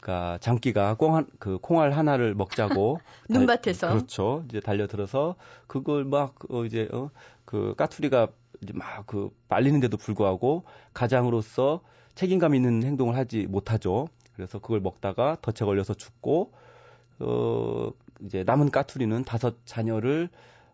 그러니까 0.07 0.39
장기가 0.39 0.95
꽁한 0.95 1.27
그 1.41 1.59
콩알 1.59 1.91
하나를 1.91 2.35
먹자고 2.35 3.01
눈밭에서 3.29 3.89
달, 3.89 3.97
그렇죠. 3.97 4.45
이제 4.49 4.61
달려들어서 4.61 5.35
그걸 5.67 6.05
막 6.05 6.37
어, 6.49 6.65
이제 6.65 6.89
어, 6.93 7.11
그 7.45 7.75
까투리가 7.77 8.29
이제 8.63 8.73
막 8.73 9.05
그 9.07 9.31
말리는데도 9.49 9.97
불구하고 9.97 10.63
가장으로서 10.95 11.81
책임감 12.15 12.55
있는 12.55 12.85
행동을 12.85 13.17
하지 13.17 13.47
못하죠. 13.47 14.09
그래서 14.35 14.61
그걸 14.61 14.81
먹다가 14.81 15.39
덫에 15.43 15.67
걸려서 15.67 15.93
죽고 15.93 16.53
어 17.19 17.91
이제 18.25 18.45
남은 18.45 18.71
까투리는 18.71 19.25
다섯 19.25 19.57
자녀를 19.67 20.31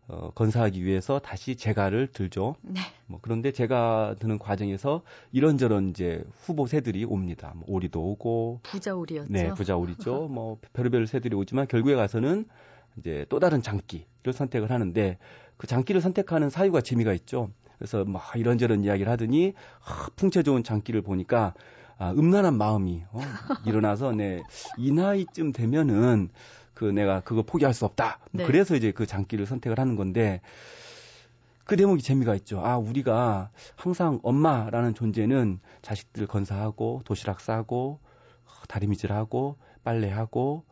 어, 0.08 0.30
건사하기 0.34 0.84
위해서 0.84 1.18
다시 1.18 1.56
재가를 1.56 2.08
들죠. 2.08 2.56
네. 2.62 2.80
뭐 3.06 3.20
그런데 3.22 3.52
제가 3.52 4.16
드는 4.18 4.38
과정에서 4.38 5.02
이런저런 5.32 5.90
이제 5.90 6.24
후보 6.40 6.66
새들이 6.66 7.04
옵니다. 7.04 7.52
뭐 7.54 7.64
오리도 7.68 8.00
오고 8.00 8.60
부자 8.62 8.94
오리였죠. 8.94 9.32
네, 9.32 9.54
부자 9.54 9.76
오리죠. 9.76 10.28
뭐 10.32 10.58
별의별 10.72 11.06
새들이 11.06 11.36
오지만 11.36 11.66
결국에 11.68 11.94
가서는 11.94 12.46
이제 12.98 13.24
또 13.28 13.38
다른 13.38 13.62
장기를 13.62 14.32
선택을 14.32 14.70
하는데 14.70 15.18
그 15.56 15.66
장기를 15.66 16.00
선택하는 16.00 16.50
사유가 16.50 16.80
재미가 16.80 17.12
있죠. 17.14 17.50
그래서 17.78 18.04
막 18.04 18.22
이런저런 18.36 18.84
이야기를 18.84 19.10
하더니 19.10 19.54
아, 19.84 20.08
풍채 20.16 20.42
좋은 20.42 20.62
장기를 20.62 21.02
보니까 21.02 21.54
아, 21.98 22.10
음란한 22.12 22.58
마음이 22.58 23.04
어, 23.12 23.20
일어나서 23.64 24.12
네, 24.12 24.42
이 24.76 24.90
나이쯤 24.92 25.52
되면은 25.52 26.30
그 26.82 26.86
내가 26.86 27.20
그거 27.20 27.42
포기할 27.42 27.74
수 27.74 27.84
없다. 27.84 28.18
네. 28.32 28.44
그래서 28.44 28.74
이제 28.74 28.90
그 28.90 29.06
장기를 29.06 29.46
선택을 29.46 29.78
하는 29.78 29.94
건데 29.94 30.40
그 31.62 31.76
대목이 31.76 32.02
재미가 32.02 32.34
있죠. 32.34 32.58
아, 32.58 32.76
우리가 32.76 33.50
항상 33.76 34.18
엄마라는 34.24 34.92
존재는 34.94 35.60
자식들 35.80 36.26
건사하고 36.26 37.02
도시락 37.04 37.40
싸고 37.40 38.00
다리미질하고 38.66 39.58
빨래하고 39.84 40.64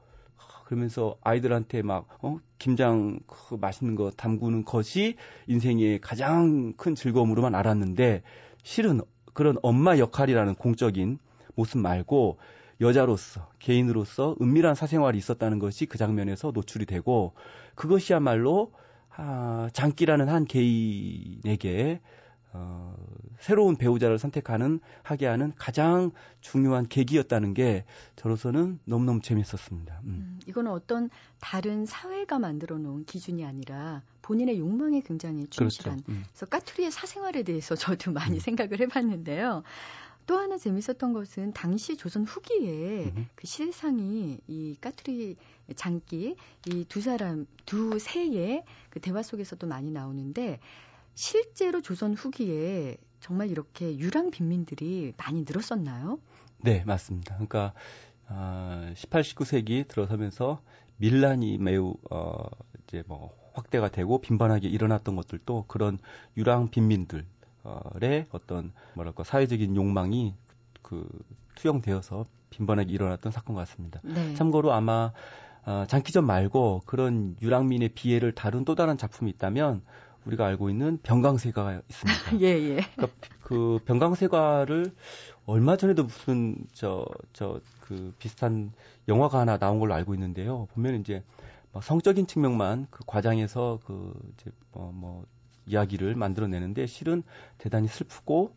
그러면서 0.65 1.17
아이들한테 1.23 1.83
막 1.83 2.09
어? 2.23 2.41
김장 2.59 3.21
그 3.29 3.55
맛있는 3.55 3.95
거 3.95 4.11
담그는 4.11 4.65
것이 4.65 5.15
인생의 5.47 6.01
가장 6.01 6.73
큰 6.77 6.97
즐거움으로만 6.97 7.55
알았는데 7.55 8.23
실은 8.65 9.01
그런 9.33 9.59
엄마 9.63 9.97
역할이라는 9.97 10.57
공적인 10.57 11.21
모습 11.55 11.79
말고 11.79 12.39
여자로서 12.81 13.49
개인으로서 13.59 14.37
은밀한 14.41 14.75
사생활이 14.75 15.19
있었다는 15.19 15.59
것이 15.59 15.87
그 15.87 15.99
장면에서 15.99 16.51
노출이 16.53 16.87
되고 16.87 17.35
그것이야말로 17.75 18.73
아, 19.17 19.69
장기라는 19.73 20.29
한 20.29 20.45
개인에게 20.45 22.01
어, 22.53 22.97
새로운 23.39 23.77
배우자를 23.77 24.19
선택하는 24.19 24.81
하게 25.03 25.27
하는 25.27 25.53
가장 25.57 26.11
중요한 26.41 26.89
계기였다는 26.89 27.55
게 27.55 27.85
저로서는 28.17 28.81
너무너무 28.85 29.21
재밌었습니다. 29.21 30.01
음. 30.05 30.09
음, 30.09 30.41
이거는 30.47 30.73
어떤 30.73 31.11
다른 31.39 31.87
사회가 31.87 32.39
만들어 32.39 32.79
놓은 32.79 33.05
기준이 33.05 33.45
아니라 33.45 34.03
본인의 34.23 34.59
욕망에 34.59 35.01
굉장히 35.03 35.47
충실한. 35.49 36.03
그렇죠. 36.03 36.13
음. 36.13 36.25
그래서 36.29 36.47
까투리의 36.47 36.91
사생활에 36.91 37.45
대해서 37.45 37.77
저도 37.77 38.13
많이 38.13 38.39
음. 38.39 38.41
생각을 38.41 38.81
해봤는데요. 38.81 39.63
또 40.31 40.39
하나 40.39 40.57
재밌었던 40.59 41.13
것은 41.13 41.53
당시 41.55 41.97
조선 41.97 42.23
후기에 42.23 43.11
음. 43.17 43.29
그 43.35 43.49
실상이 43.49 44.39
이 44.47 44.77
까투리 44.81 45.35
장기 45.75 46.37
이 46.69 46.85
두 46.89 47.01
사람 47.01 47.47
두 47.67 47.99
새의 47.99 48.63
그 48.91 49.01
대화 49.01 49.25
속에서도 49.25 49.67
많이 49.67 49.91
나오는데 49.91 50.61
실제로 51.17 51.83
조선 51.83 52.15
후기에 52.15 52.97
정말 53.19 53.51
이렇게 53.51 53.99
유랑 53.99 54.31
빈민들이 54.31 55.15
많이 55.17 55.45
늘었었나요? 55.45 56.21
네, 56.59 56.85
맞습니다. 56.87 57.35
그러니까 57.35 57.75
아, 58.29 58.93
18, 58.95 59.23
19세기 59.23 59.89
들어서면서 59.89 60.63
밀란이 60.99 61.59
매우 61.59 61.97
어 62.09 62.45
이제 62.85 63.03
뭐 63.09 63.37
확대가 63.53 63.89
되고 63.91 64.21
빈번하게 64.21 64.69
일어났던 64.69 65.17
것들도 65.17 65.65
그런 65.67 65.99
유랑 66.37 66.69
빈민들 66.71 67.27
의 68.01 68.27
어떤 68.31 68.73
뭐랄까 68.95 69.25
사회적인 69.25 69.77
욕망이 69.77 70.35
그 70.83 71.07
투영되어서 71.57 72.27
빈번하게 72.51 72.93
일어났던 72.93 73.33
사건 73.33 73.57
같습니다. 73.57 74.01
네. 74.03 74.35
참고로 74.35 74.73
아마 74.73 75.13
어, 75.67 75.85
장기전 75.87 76.25
말고 76.25 76.83
그런 76.87 77.37
유랑민의 77.43 77.91
비애를 77.91 78.33
다룬 78.33 78.65
또 78.65 78.75
다른 78.75 78.97
작품이 78.97 79.31
있다면 79.33 79.83
우리가 80.25 80.47
알고 80.47 80.71
있는 80.71 80.99
병강세가 81.03 81.83
있습니다. 81.89 82.41
예, 82.41 82.47
예. 82.47 82.81
그러니까 82.95 83.09
그 83.43 83.79
병강세가를 83.85 84.95
얼마 85.47 85.77
전에도 85.77 86.05
무슨 86.05 86.57
저 86.73 87.05
저 87.33 87.61
그 87.91 88.15
비슷한 88.21 88.73
영화가 89.09 89.41
하나 89.41 89.59
나온 89.59 89.81
걸로 89.81 89.95
알고 89.95 90.15
있는데요. 90.15 90.69
보면 90.75 91.01
이제 91.01 91.25
막 91.73 91.83
성적인 91.83 92.29
측면만 92.29 92.87
그 92.89 93.03
과장해서 93.05 93.81
그 93.85 94.15
이제 94.35 94.53
뭐, 94.71 94.93
뭐 94.93 95.27
이야기를 95.71 96.15
만들어내는데 96.15 96.87
실은 96.87 97.23
대단히 97.59 97.89
슬프고 97.89 98.55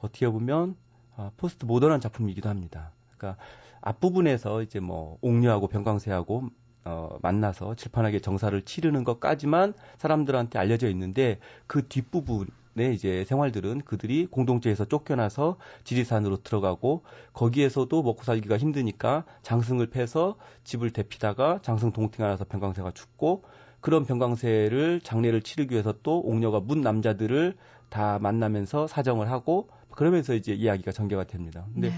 어떻게 0.00 0.28
보면 0.28 0.76
아, 1.16 1.30
포스트 1.36 1.64
모던한 1.64 2.00
작품이기도 2.00 2.48
합니다. 2.48 2.92
그러니까 3.16 3.42
앞부분에서 3.80 4.62
이제 4.62 4.80
뭐 4.80 5.18
옥녀하고 5.20 5.68
병광세하고 5.68 6.48
어, 6.84 7.18
만나서 7.22 7.74
질판하게 7.76 8.20
정사를 8.20 8.60
치르는 8.62 9.04
것까지만 9.04 9.74
사람들한테 9.98 10.58
알려져 10.58 10.88
있는데 10.90 11.38
그 11.66 11.86
뒷부분에 11.86 12.92
이제 12.92 13.24
생활들은 13.24 13.82
그들이 13.82 14.26
공동체에서 14.26 14.84
쫓겨나서 14.86 15.58
지리산으로 15.84 16.42
들어가고 16.42 17.04
거기에서도 17.34 18.02
먹고 18.02 18.24
살기가 18.24 18.58
힘드니까 18.58 19.24
장승을 19.42 19.90
패서 19.90 20.36
집을 20.64 20.90
대피다가 20.90 21.60
장승 21.62 21.92
동팅하나서 21.92 22.44
병광세가 22.46 22.92
죽고 22.92 23.44
그런 23.82 24.06
병광세를 24.06 25.00
장례를 25.02 25.42
치르기 25.42 25.72
위해서 25.72 25.92
또 26.02 26.20
옥녀가 26.20 26.60
문 26.60 26.80
남자들을 26.80 27.56
다 27.90 28.18
만나면서 28.20 28.86
사정을 28.86 29.30
하고 29.30 29.68
그러면서 29.90 30.34
이제 30.34 30.54
이야기가 30.54 30.92
전개가 30.92 31.24
됩니다. 31.24 31.66
근데 31.74 31.90
네. 31.90 31.94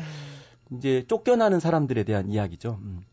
이제 0.76 1.04
쫓겨나는 1.06 1.60
사람들에 1.60 2.02
대한 2.02 2.28
이야기죠. 2.28 2.78
음. 2.82 3.04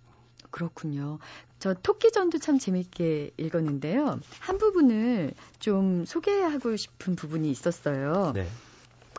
그렇군요. 0.50 1.20
저 1.60 1.74
토끼전도 1.74 2.40
참 2.40 2.58
재밌게 2.58 3.32
읽었는데요. 3.38 4.20
한 4.40 4.58
부분을 4.58 5.34
좀 5.60 6.06
소개하고 6.06 6.76
싶은 6.76 7.16
부분이 7.16 7.52
있었어요. 7.52 8.32
네. 8.34 8.48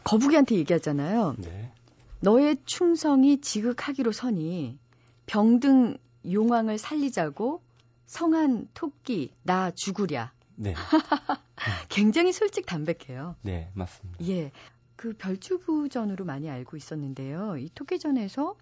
거북이한테 0.04 0.56
얘기하잖아요. 0.56 1.36
네. 1.38 1.72
너의 2.20 2.56
충성이 2.64 3.40
지극하기로 3.40 4.12
서니 4.12 4.78
병등 5.26 5.98
용왕을 6.30 6.78
살리자고 6.78 7.62
성한 8.12 8.68
토끼 8.74 9.32
나 9.42 9.70
죽으랴. 9.70 10.32
네. 10.56 10.74
굉장히 11.88 12.32
솔직 12.34 12.66
담백해요. 12.66 13.36
네, 13.40 13.70
맞습니다. 13.72 14.22
예. 14.28 14.52
그 14.96 15.14
별주부전으로 15.14 16.26
많이 16.26 16.50
알고 16.50 16.76
있었는데요. 16.76 17.56
이 17.56 17.70
토끼전에서 17.74 18.54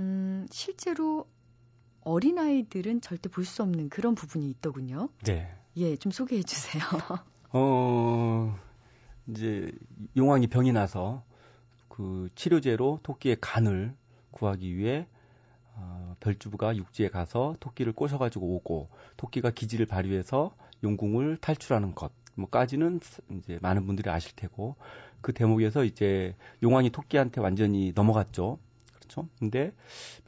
음, 0.00 0.46
실제로 0.50 1.28
어린아이들은 2.02 3.00
절대 3.00 3.28
볼 3.28 3.44
수 3.44 3.62
없는 3.62 3.88
그런 3.88 4.16
부분이 4.16 4.50
있더군요. 4.50 5.10
네. 5.24 5.48
예, 5.76 5.96
좀 5.96 6.10
소개해 6.10 6.42
주세요. 6.42 6.82
어, 7.52 8.58
이제 9.28 9.70
용왕이 10.16 10.48
병이 10.48 10.72
나서 10.72 11.22
그 11.88 12.28
치료제로 12.34 12.98
토끼의 13.04 13.36
간을 13.40 13.94
구하기 14.32 14.76
위해 14.76 15.06
어, 15.78 16.16
별주부가 16.20 16.76
육지에 16.76 17.08
가서 17.08 17.56
토끼를 17.60 17.92
꼬셔가지고 17.92 18.56
오고 18.56 18.88
토끼가 19.16 19.50
기지를 19.50 19.86
발휘해서 19.86 20.54
용궁을 20.82 21.38
탈출하는 21.38 21.94
것 21.94 22.12
뭐까지는 22.34 23.00
이제 23.38 23.58
많은 23.62 23.86
분들이 23.86 24.10
아실 24.10 24.32
테고 24.36 24.76
그 25.20 25.32
대목에서 25.32 25.84
이제 25.84 26.36
용왕이 26.62 26.90
토끼한테 26.90 27.40
완전히 27.40 27.92
넘어갔죠. 27.94 28.58
그렇죠? 28.94 29.28
근데 29.38 29.72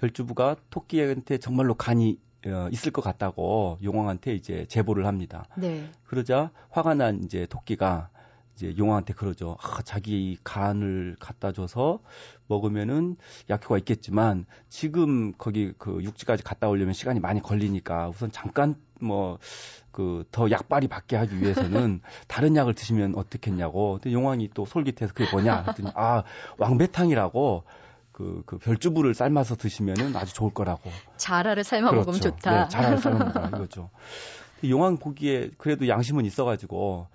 별주부가 0.01 0.57
토끼한테 0.71 1.39
정말로 1.39 1.75
간이 1.75 2.19
어, 2.47 2.69
있을 2.73 2.91
것 2.91 3.03
같다고 3.03 3.79
용왕한테 3.83 4.35
이제 4.35 4.67
제보를 4.67 5.07
합니다. 5.07 5.45
네. 5.57 5.91
그러자 6.07 6.51
화가 6.71 6.95
난 6.95 7.23
이제 7.23 7.47
토끼가 7.47 8.11
이제 8.55 8.75
용왕한테 8.77 9.15
그러죠. 9.15 9.57
아, 9.63 9.83
자기 9.83 10.39
간을 10.45 11.17
갖다 11.19 11.53
줘서 11.53 12.01
먹으면은 12.47 13.17
약효가 13.49 13.79
있겠지만 13.79 14.45
지금 14.69 15.33
거기 15.39 15.73
그 15.79 16.03
육지까지 16.03 16.43
갔다 16.43 16.69
오려면 16.69 16.93
시간이 16.93 17.21
많이 17.21 17.41
걸리니까 17.41 18.09
우선 18.09 18.31
잠깐 18.31 18.77
뭐 19.01 19.39
그 19.93 20.25
더 20.31 20.51
약발이 20.51 20.89
받게 20.89 21.17
하기 21.17 21.41
위해서는 21.41 22.01
다른 22.29 22.57
약을 22.57 22.75
드시면 22.75 23.15
어떻겠냐고. 23.17 23.95
근데 24.01 24.13
용왕이 24.13 24.51
또 24.55 24.65
솔깃해서 24.65 25.13
그게 25.15 25.31
뭐냐 25.31 25.65
했더니 25.69 25.91
아 25.95 26.23
왕배탕이라고 26.59 27.65
그 28.13 28.43
그, 28.47 28.59
그 28.59 28.59
별주부를 28.59 29.15
삶아서 29.15 29.57
드시면은 29.57 30.15
아주 30.17 30.35
좋을 30.35 30.53
거라고. 30.53 30.91
자라를 31.17 31.65
삶아 31.65 31.91
그렇죠. 31.91 32.07
먹으면 32.07 32.21
좋다. 32.21 32.63
네, 32.65 32.69
자라를 32.69 32.99
삶아 32.99 33.19
먹으라 33.25 33.49
이거죠. 33.49 33.91
용왕 34.65 34.99
보기에 34.99 35.51
그래도 35.59 35.89
양심은 35.89 36.25
있어가지고 36.25 37.09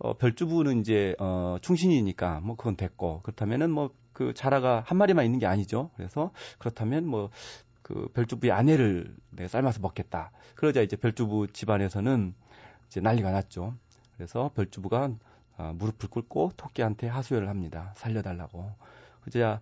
어, 0.00 0.16
별주부는 0.16 0.80
이제 0.80 1.14
어, 1.20 1.56
충신이니까 1.62 2.40
뭐 2.40 2.56
그건 2.56 2.76
됐고 2.76 3.22
그렇다면은 3.22 3.70
뭐 3.70 3.90
그 4.12 4.34
자라가 4.34 4.82
한 4.84 4.98
마리만 4.98 5.24
있는 5.24 5.38
게 5.38 5.46
아니죠. 5.46 5.90
그래서 5.96 6.30
그렇다면 6.58 7.06
뭐 7.06 7.30
그 7.90 8.08
별주부의 8.14 8.52
아내를 8.52 9.16
내 9.30 9.48
삶아서 9.48 9.80
먹겠다. 9.80 10.30
그러자 10.54 10.80
이제 10.80 10.94
별주부 10.96 11.48
집안에서는 11.52 12.34
이제 12.86 13.00
난리가 13.00 13.32
났죠. 13.32 13.74
그래서 14.14 14.52
별주부가 14.54 15.10
어, 15.58 15.72
무릎을 15.76 16.08
꿇고 16.08 16.52
토끼한테 16.56 17.08
하소연을 17.08 17.48
합니다. 17.48 17.92
살려달라고. 17.96 18.70
그제야 19.22 19.60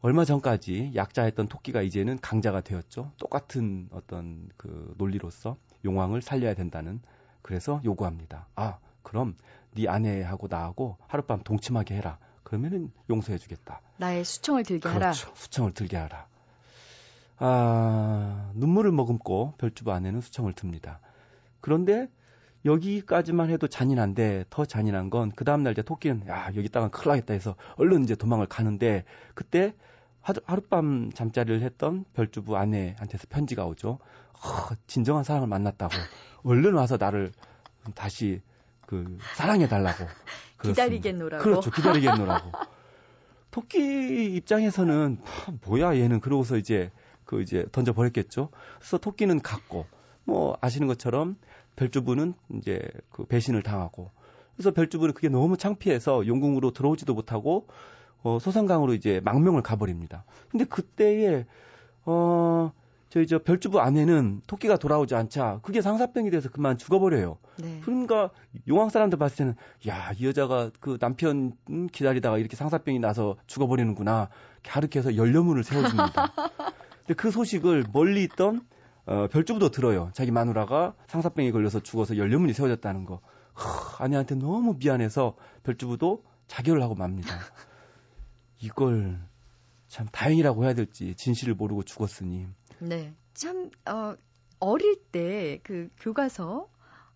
얼마 0.00 0.24
전까지 0.24 0.92
약자였던 0.94 1.48
토끼가 1.48 1.82
이제는 1.82 2.20
강자가 2.22 2.62
되었죠. 2.62 3.12
똑같은 3.18 3.88
어떤 3.92 4.48
그 4.56 4.94
논리로서 4.96 5.58
용왕을 5.84 6.22
살려야 6.22 6.54
된다는 6.54 7.02
그래서 7.42 7.82
요구합니다. 7.84 8.48
아, 8.54 8.78
그럼 9.02 9.36
네 9.74 9.88
아내하고 9.88 10.48
나하고 10.48 10.96
하룻밤 11.08 11.42
동침하게 11.42 11.96
해라. 11.96 12.18
그러면은 12.42 12.92
용서해 13.08 13.38
주겠다. 13.38 13.80
나의 13.96 14.24
수청을 14.24 14.62
들게 14.64 14.80
그렇죠. 14.88 14.98
하라. 14.98 15.12
수청을 15.12 15.72
들게 15.72 15.96
하라. 15.96 16.26
아, 17.38 18.50
눈물을 18.54 18.92
머금고 18.92 19.54
별주부 19.58 19.92
아내는 19.92 20.20
수청을 20.20 20.52
듭니다. 20.52 21.00
그런데 21.60 22.08
여기까지만 22.64 23.50
해도 23.50 23.66
잔인한데 23.66 24.44
더 24.50 24.64
잔인한 24.64 25.10
건 25.10 25.32
그 25.34 25.44
다음날 25.44 25.72
이제 25.72 25.82
토끼는 25.82 26.28
야 26.28 26.50
여기 26.54 26.68
땅은 26.68 26.90
큰일 26.90 27.08
나겠다 27.08 27.34
해서 27.34 27.56
얼른 27.76 28.04
이제 28.04 28.14
도망을 28.14 28.46
가는데 28.46 29.04
그때 29.34 29.74
하루, 30.20 30.40
하룻밤 30.44 31.10
잠자리를 31.12 31.62
했던 31.62 32.04
별주부 32.12 32.56
아내한테서 32.56 33.26
편지가 33.28 33.66
오죠. 33.66 33.98
허, 34.34 34.74
진정한 34.86 35.24
사랑을 35.24 35.48
만났다고 35.48 35.92
얼른 36.44 36.74
와서 36.74 36.96
나를 36.98 37.32
다시 37.96 38.40
그 38.92 39.16
사랑해 39.36 39.68
달라고. 39.68 40.04
기다리겠노라고? 40.62 41.42
그렇죠. 41.42 41.70
기다리겠노라고. 41.70 42.52
토끼 43.50 44.34
입장에서는 44.36 45.18
아, 45.24 45.52
뭐야 45.66 45.96
얘는. 45.96 46.20
그러고서 46.20 46.58
이제 46.58 46.90
그 47.24 47.40
이제 47.40 47.64
던져 47.72 47.94
버렸겠죠. 47.94 48.50
그래서 48.78 48.98
토끼는 48.98 49.40
갔고 49.40 49.86
뭐 50.24 50.58
아시는 50.60 50.88
것처럼 50.88 51.36
별주부는 51.76 52.34
이제 52.58 52.86
그 53.08 53.24
배신을 53.24 53.62
당하고. 53.62 54.10
그래서 54.56 54.72
별주부는 54.72 55.14
그게 55.14 55.30
너무 55.30 55.56
창피해서 55.56 56.26
용궁으로 56.26 56.72
들어오지도 56.72 57.14
못하고 57.14 57.68
어, 58.22 58.38
소상강으로 58.38 58.92
이제 58.92 59.22
망명을 59.24 59.62
가버립니다. 59.62 60.24
근데 60.50 60.66
그때에 60.66 61.46
어 62.04 62.72
저희 63.12 63.26
저 63.26 63.38
별주부 63.38 63.78
아내는 63.78 64.40
토끼가 64.46 64.78
돌아오지 64.78 65.14
않자 65.14 65.60
그게 65.62 65.82
상사병이 65.82 66.30
돼서 66.30 66.48
그만 66.48 66.78
죽어버려요. 66.78 67.36
네. 67.58 67.82
그러니까 67.84 68.30
용왕 68.66 68.88
사람들 68.88 69.18
봤을 69.18 69.36
때는 69.36 69.54
야 69.86 70.14
이 70.18 70.26
여자가 70.26 70.70
그 70.80 70.96
남편 70.96 71.52
기다리다가 71.92 72.38
이렇게 72.38 72.56
상사병이 72.56 73.00
나서 73.00 73.36
죽어버리는구나 73.46 74.30
가르켜서 74.62 75.14
연료문을 75.14 75.62
세워줍니다. 75.62 76.32
근데 77.00 77.14
그 77.14 77.30
소식을 77.30 77.84
멀리 77.92 78.22
있던 78.24 78.62
어, 79.04 79.26
별주부도 79.30 79.68
들어요. 79.68 80.10
자기 80.14 80.30
마누라가 80.30 80.94
상사병에 81.08 81.50
걸려서 81.50 81.80
죽어서 81.80 82.16
연료문이 82.16 82.54
세워졌다는 82.54 83.04
거. 83.04 83.20
하, 83.52 84.04
아내한테 84.04 84.36
너무 84.36 84.76
미안해서 84.78 85.36
별주부도 85.64 86.24
자결을 86.46 86.82
하고 86.82 86.94
맙니다. 86.94 87.28
이걸 88.62 89.20
참 89.92 90.06
다행이라고 90.10 90.64
해야 90.64 90.72
될지 90.72 91.14
진실을 91.14 91.54
모르고 91.54 91.82
죽었으니. 91.82 92.46
네. 92.82 93.14
참, 93.34 93.70
어, 93.86 94.16
어릴 94.58 94.96
때 95.12 95.60
그 95.62 95.88
교과서 96.00 96.68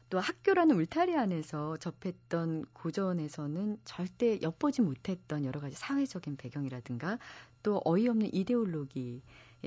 또 0.09 0.21
학교라는 0.21 0.77
울타리 0.77 1.17
안에서 1.17 1.77
접했던 1.79 2.67
고전에서는 2.73 3.79
절대 3.85 4.41
엿보지 4.41 4.83
못했던 4.83 5.45
여러 5.45 5.61
가지 5.61 5.75
사회적인 5.75 6.37
배경이라든가 6.37 7.19
또 7.65 7.81
어이없는 7.85 8.33
이데올로기에 8.33 9.21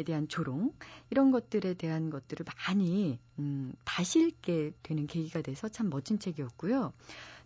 대한 0.05 0.29
조롱 0.29 0.73
이런 1.09 1.31
것들에 1.31 1.73
대한 1.73 2.09
것들을 2.09 2.45
많이 2.67 3.19
음, 3.37 3.73
다시 3.83 4.21
읽게 4.21 4.71
되는 4.81 5.07
계기가 5.07 5.41
돼서 5.41 5.67
참 5.67 5.89
멋진 5.89 6.19
책이었고요. 6.19 6.93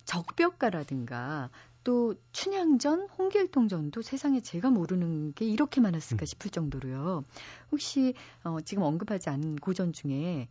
적벽가라든가 0.05 1.49
또 1.83 2.15
춘향전, 2.31 3.09
홍길동전도 3.17 4.01
세상에 4.01 4.39
제가 4.39 4.69
모르는 4.69 5.33
게 5.33 5.45
이렇게 5.45 5.81
많았을까 5.81 6.23
음. 6.23 6.25
싶을 6.25 6.51
정도로요. 6.51 7.23
혹시 7.71 8.13
어, 8.43 8.59
지금 8.61 8.83
언급하지 8.83 9.29
않은 9.29 9.57
고전 9.57 9.93
중에 9.93 10.47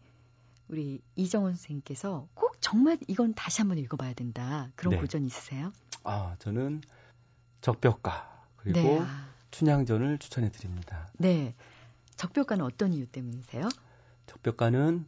우리 0.68 1.00
이정원 1.16 1.54
선생님께서 1.54 2.28
꼭 2.34 2.56
정말 2.60 2.98
이건 3.08 3.34
다시 3.34 3.60
한번 3.60 3.78
읽어봐야 3.78 4.14
된다 4.14 4.70
그런 4.76 4.94
네. 4.94 5.00
고전 5.00 5.24
있으세요? 5.24 5.72
아 6.04 6.36
저는 6.38 6.82
적벽가 7.60 8.46
그리고 8.56 8.78
네. 8.78 8.98
아. 9.00 9.32
춘향전을 9.50 10.18
추천해 10.18 10.50
드립니다. 10.50 11.10
네, 11.18 11.54
적벽가는 12.16 12.64
어떤 12.64 12.94
이유 12.94 13.06
때문이세요? 13.06 13.68
적벽가는 14.26 15.04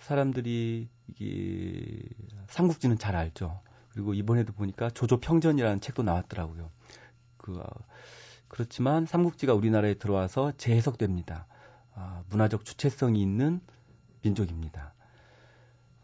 사람들이 0.00 0.88
이게 1.08 2.02
삼국지는 2.48 2.96
잘 2.98 3.14
알죠. 3.14 3.60
그리고 3.98 4.14
이번에도 4.14 4.52
보니까 4.52 4.90
조조평전이라는 4.90 5.80
책도 5.80 6.04
나왔더라고요. 6.04 6.70
그, 7.36 7.58
어, 7.58 7.66
그렇지만 8.46 9.06
삼국지가 9.06 9.54
우리나라에 9.54 9.94
들어와서 9.94 10.52
재해석됩니다. 10.56 11.46
아, 11.96 12.22
문화적 12.30 12.64
주체성이 12.64 13.20
있는 13.20 13.60
민족입니다. 14.22 14.94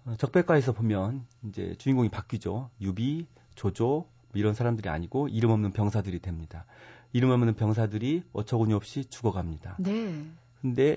어, 0.07 0.17
적백가에서 0.19 0.73
보면 0.73 1.25
이제 1.49 1.77
주인공이 1.79 2.09
바뀌죠. 2.09 2.69
유비, 2.81 3.29
조조 3.55 3.87
뭐 3.87 4.09
이런 4.35 4.55
사람들이 4.55 4.89
아니고 4.89 5.29
이름 5.29 5.53
없는 5.53 5.71
병사들이 5.71 6.19
됩니다. 6.19 6.67
이름 7.13 7.31
없는 7.31 7.55
병사들이 7.55 8.25
어처구니 8.33 8.75
없이 8.75 9.05
죽어갑니다. 9.05 9.77
네. 9.79 10.27
근데 10.61 10.97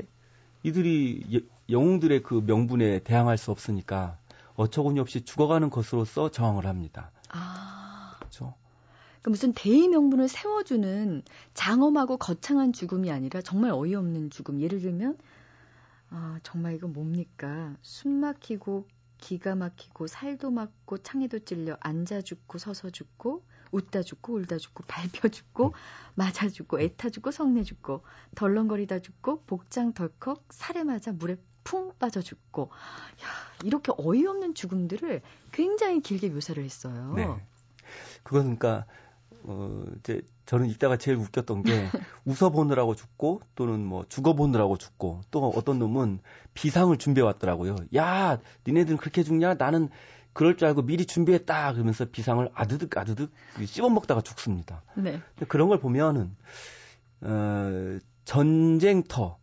이들이 0.64 1.46
영웅들의 1.70 2.24
그 2.24 2.44
명분에 2.44 3.02
대항할 3.04 3.38
수 3.38 3.52
없으니까 3.52 4.18
어처구니 4.58 5.00
없이 5.00 5.22
죽어가는 5.22 5.70
것으로서 5.70 6.30
저항을 6.30 6.66
합니다. 6.66 7.12
아. 7.30 8.16
그렇죠. 8.18 8.56
그 9.22 9.30
무슨 9.30 9.54
대의 9.54 9.88
명분을 9.88 10.28
세워주는 10.28 11.24
장엄하고 11.54 12.18
거창한 12.18 12.74
죽음이 12.74 13.12
아니라 13.12 13.42
정말 13.42 13.72
어이없는 13.72 14.32
죽음. 14.32 14.60
예를 14.60 14.80
들면 14.82 15.18
아 16.10 16.40
정말 16.44 16.76
이거 16.76 16.88
뭡니까? 16.88 17.76
숨 17.82 18.14
막히고 18.14 18.88
기가 19.18 19.56
막히고 19.56 20.08
살도 20.08 20.52
막고 20.52 21.00
창에도 21.00 21.40
찔려 21.40 21.78
앉아 21.80 22.22
죽고 22.22 22.58
서서 22.58 22.90
죽고 22.90 23.44
웃다 23.72 24.02
죽고 24.04 24.34
울다 24.34 24.58
죽고 24.58 24.84
밟혀 24.88 25.28
죽고 25.28 25.74
맞아 26.16 26.48
죽고 26.48 26.80
애타 26.80 27.10
죽고 27.10 27.32
성내 27.32 27.64
죽고 27.64 28.04
덜렁거리다 28.36 29.00
죽고 29.00 29.44
복장 29.46 29.94
덜컥 29.94 30.46
살에 30.50 30.84
맞아 30.84 31.12
물에 31.12 31.38
쿵 31.68 31.92
빠져 32.00 32.22
죽고 32.22 32.70
야, 33.24 33.28
이렇게 33.66 33.92
어이없는 33.98 34.54
죽음들을 34.54 35.22
굉장히 35.52 36.00
길게 36.00 36.30
묘사를 36.30 36.64
했어요. 36.64 37.14
네. 37.14 37.26
그건 38.24 38.58
그러니까 38.58 38.86
어 39.44 39.84
이제 40.00 40.22
저는 40.46 40.68
이따가 40.68 40.96
제일 40.96 41.18
웃겼던 41.18 41.64
게 41.64 41.72
웃어보느라고 42.24 42.96
죽고 42.96 43.42
또는 43.56 43.86
뭐 43.86 44.06
죽어보느라고 44.08 44.78
죽고 44.78 45.22
또 45.30 45.50
어떤 45.50 45.78
놈은 45.78 46.20
비상을 46.54 46.96
준비해 46.98 47.26
왔더라고요. 47.26 47.76
야, 47.96 48.40
니네들은 48.66 48.98
그렇게 48.98 49.24
죽냐? 49.24 49.56
나는 49.56 49.90
그럴 50.32 50.56
줄 50.56 50.70
알고 50.70 50.84
미리 50.84 51.06
준비했다 51.06 51.74
그러면서 51.74 52.06
비상을 52.06 52.50
아드득 52.54 52.96
아드득 52.98 53.32
씹어 53.66 53.90
먹다가 53.90 54.22
죽습니다. 54.22 54.84
네. 54.96 55.20
그런 55.50 55.68
걸 55.68 55.80
보면은 55.80 56.34
어, 57.22 58.00
전쟁터에서 58.24 59.36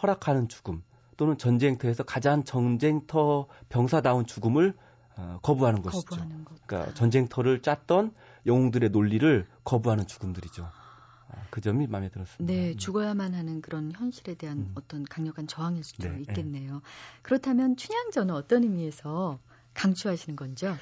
허락하는 0.00 0.48
죽음 0.48 0.82
또는 1.16 1.38
전쟁터에서 1.38 2.02
가장 2.02 2.44
전쟁터 2.44 3.46
병사다운 3.68 4.26
죽음을 4.26 4.74
어, 5.16 5.38
거부하는 5.42 5.82
것이죠. 5.82 6.06
거부하는 6.06 6.44
그러니까 6.66 6.94
전쟁터를 6.94 7.62
짰던 7.62 8.12
영웅들의 8.46 8.90
논리를 8.90 9.46
거부하는 9.64 10.06
죽음들이죠. 10.06 10.64
아, 10.64 11.36
그 11.50 11.60
점이 11.60 11.86
마음에 11.86 12.08
들었습니다. 12.08 12.52
네, 12.52 12.72
음. 12.72 12.76
죽어야만 12.76 13.34
하는 13.34 13.60
그런 13.60 13.92
현실에 13.92 14.34
대한 14.34 14.58
음. 14.58 14.72
어떤 14.74 15.04
강력한 15.04 15.46
저항일 15.46 15.84
수도 15.84 16.08
네, 16.08 16.20
있겠네요. 16.20 16.74
네. 16.74 16.80
그렇다면 17.22 17.76
춘향전은 17.76 18.34
어떤 18.34 18.64
의미에서 18.64 19.38
강추하시는 19.74 20.36
건죠? 20.36 20.76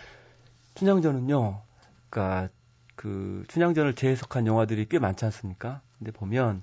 춘향전은요, 0.74 1.62
그러니까 2.09 2.49
그 2.97 3.45
춘향전을 3.49 3.95
재해석한 3.95 4.47
영화들이 4.47 4.87
꽤 4.89 4.99
많지 4.99 5.24
않습니까? 5.26 5.83
근데 5.99 6.12
보면 6.12 6.62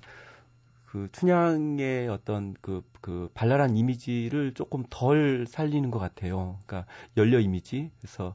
그 0.90 1.08
춘향의 1.12 2.08
어떤 2.08 2.56
그, 2.60 2.82
그 3.00 3.30
발랄한 3.34 3.76
이미지를 3.76 4.54
조금 4.54 4.82
덜 4.90 5.46
살리는 5.46 5.88
것 5.92 6.00
같아요. 6.00 6.58
그러니까 6.66 6.90
연려 7.16 7.38
이미지. 7.38 7.92
그래서 8.00 8.34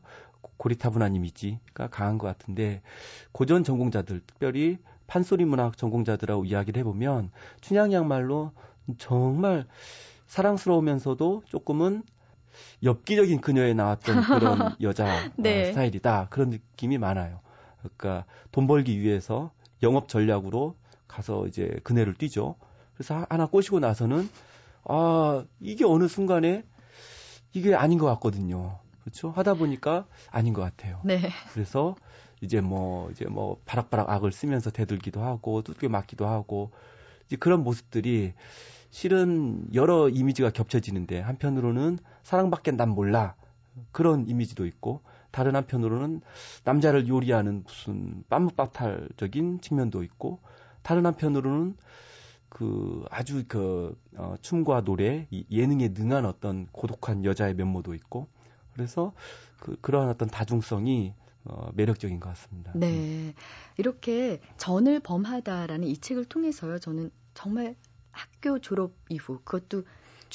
고리타분한 0.56 1.16
이미지가 1.16 1.88
강한 1.88 2.18
것 2.18 2.28
같은데 2.28 2.82
고전 3.34 3.66
전공자들 3.66 4.22
특별히 4.26 4.78
판소리 5.06 5.44
문학 5.44 5.76
전공자들하고 5.76 6.46
이야기를 6.46 6.80
해보면 6.80 7.32
춘향이야말로 7.60 8.54
정말 9.00 9.66
사랑스러우면서도 10.28 11.44
조금은 11.48 12.04
엽기적인 12.84 13.42
그녀에 13.42 13.74
나왔던 13.74 14.22
그런 14.24 14.76
여자 14.80 15.06
네. 15.36 15.64
어, 15.64 15.66
스타일이다 15.66 16.28
그런 16.30 16.52
느낌이 16.52 17.00
많아요. 17.00 17.42
그러니까 17.80 18.24
돈 18.54 18.66
벌기 18.66 19.02
위해서 19.02 19.52
영업 19.84 20.08
전략으로 20.08 20.76
가서 21.08 21.48
이제 21.48 21.80
그네를 21.84 22.14
뛰죠. 22.16 22.56
그래서 22.94 23.26
하나 23.30 23.46
꼬시고 23.46 23.80
나서는 23.80 24.30
아 24.86 25.46
이게 25.60 25.86
어느 25.86 26.08
순간에 26.08 26.64
이게 27.54 27.74
아닌 27.76 27.98
것 27.98 28.06
같거든요. 28.08 28.80
그렇죠? 29.02 29.30
하다 29.30 29.56
보니까 29.56 30.08
아닌 30.32 30.54
것 30.54 30.62
같아요. 30.62 31.00
네. 31.04 31.20
그래서 31.54 31.96
이제 32.42 32.60
뭐 32.62 33.10
이제 33.12 33.26
뭐 33.26 33.60
바락바락 33.66 34.10
악을 34.10 34.32
쓰면서 34.32 34.72
대들기도 34.72 35.22
하고 35.22 35.62
두들겨 35.62 35.90
맞기도 35.90 36.28
하고 36.28 36.72
이제 37.26 37.36
그런 37.36 37.64
모습들이 37.64 38.34
실은 38.90 39.68
여러 39.74 40.10
이미지가 40.10 40.52
겹쳐지는데 40.52 41.20
한편으로는 41.20 42.00
사랑밖에 42.24 42.72
난 42.72 42.90
몰라 42.90 43.36
그런 43.92 44.28
이미지도 44.28 44.66
있고 44.66 45.02
다른 45.32 45.56
한편으로는 45.56 46.22
남자를 46.64 47.08
요리하는 47.08 47.64
무슨 47.66 48.24
빰무빠탈적인 48.30 49.62
측면도 49.62 50.04
있고 50.04 50.40
다른 50.86 51.08
한편으로는 51.08 51.76
그 52.48 53.04
아주 53.10 53.44
그 53.48 54.00
어, 54.16 54.36
춤과 54.40 54.84
노래 54.84 55.28
예능에 55.50 55.90
능한 55.90 56.26
어떤 56.26 56.68
고독한 56.68 57.26
여자의 57.26 57.56
면모도 57.56 57.96
있고 57.96 58.28
그래서 58.72 59.12
그 59.60 59.76
그러한 59.82 60.10
어떤 60.10 60.30
다중성이 60.30 61.16
어, 61.44 61.72
매력적인 61.74 62.20
것 62.20 62.30
같습니다. 62.30 62.72
네. 62.76 63.34
이렇게 63.78 64.40
전을 64.58 65.00
범하다라는 65.00 65.88
이 65.88 65.98
책을 65.98 66.26
통해서요. 66.26 66.78
저는 66.78 67.10
정말 67.34 67.76
학교 68.12 68.60
졸업 68.60 68.94
이후 69.10 69.40
그것도 69.44 69.86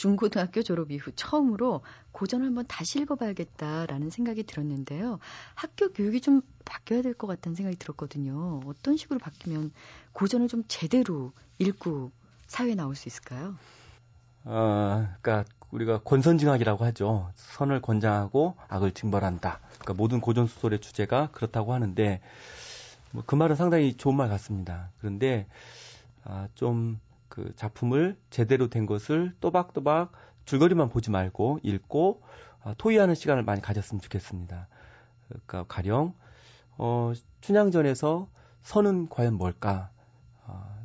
중고등학교 0.00 0.62
졸업 0.62 0.90
이후 0.92 1.12
처음으로 1.14 1.82
고전을 2.12 2.46
한번 2.46 2.64
다시 2.66 3.00
읽어봐야겠다라는 3.00 4.08
생각이 4.08 4.44
들었는데요. 4.44 5.18
학교 5.54 5.92
교육이 5.92 6.22
좀 6.22 6.40
바뀌어야 6.64 7.02
될 7.02 7.12
것 7.12 7.26
같다는 7.26 7.54
생각이 7.54 7.76
들었거든요. 7.76 8.60
어떤 8.64 8.96
식으로 8.96 9.18
바뀌면 9.18 9.72
고전을 10.14 10.48
좀 10.48 10.64
제대로 10.68 11.32
읽고 11.58 12.12
사회에 12.46 12.74
나올 12.74 12.96
수 12.96 13.08
있을까요? 13.08 13.56
어, 14.44 15.06
그러니까 15.20 15.44
우리가 15.70 15.98
권선징악이라고 16.02 16.82
하죠. 16.86 17.30
선을 17.36 17.82
권장하고 17.82 18.56
악을 18.68 18.92
징벌한다. 18.92 19.60
그러니까 19.68 19.92
모든 19.94 20.20
고전 20.22 20.46
소설의 20.46 20.80
주제가 20.80 21.28
그렇다고 21.32 21.74
하는데 21.74 22.20
뭐 23.12 23.22
그 23.26 23.34
말은 23.34 23.54
상당히 23.54 23.94
좋은 23.94 24.16
말 24.16 24.30
같습니다. 24.30 24.88
그런데 24.98 25.46
아, 26.24 26.48
좀 26.54 26.98
그 27.30 27.54
작품을 27.56 28.18
제대로 28.28 28.68
된 28.68 28.84
것을 28.84 29.34
또박또박 29.40 30.12
줄거리만 30.44 30.90
보지 30.90 31.10
말고 31.10 31.60
읽고 31.62 32.22
아, 32.62 32.74
토의하는 32.76 33.14
시간을 33.14 33.44
많이 33.44 33.62
가졌으면 33.62 34.02
좋겠습니다. 34.02 34.68
그러니까 35.28 35.64
가령 35.68 36.12
어, 36.76 37.12
춘향전에서 37.40 38.28
선은 38.62 39.08
과연 39.08 39.34
뭘까? 39.34 39.90
아, 40.44 40.76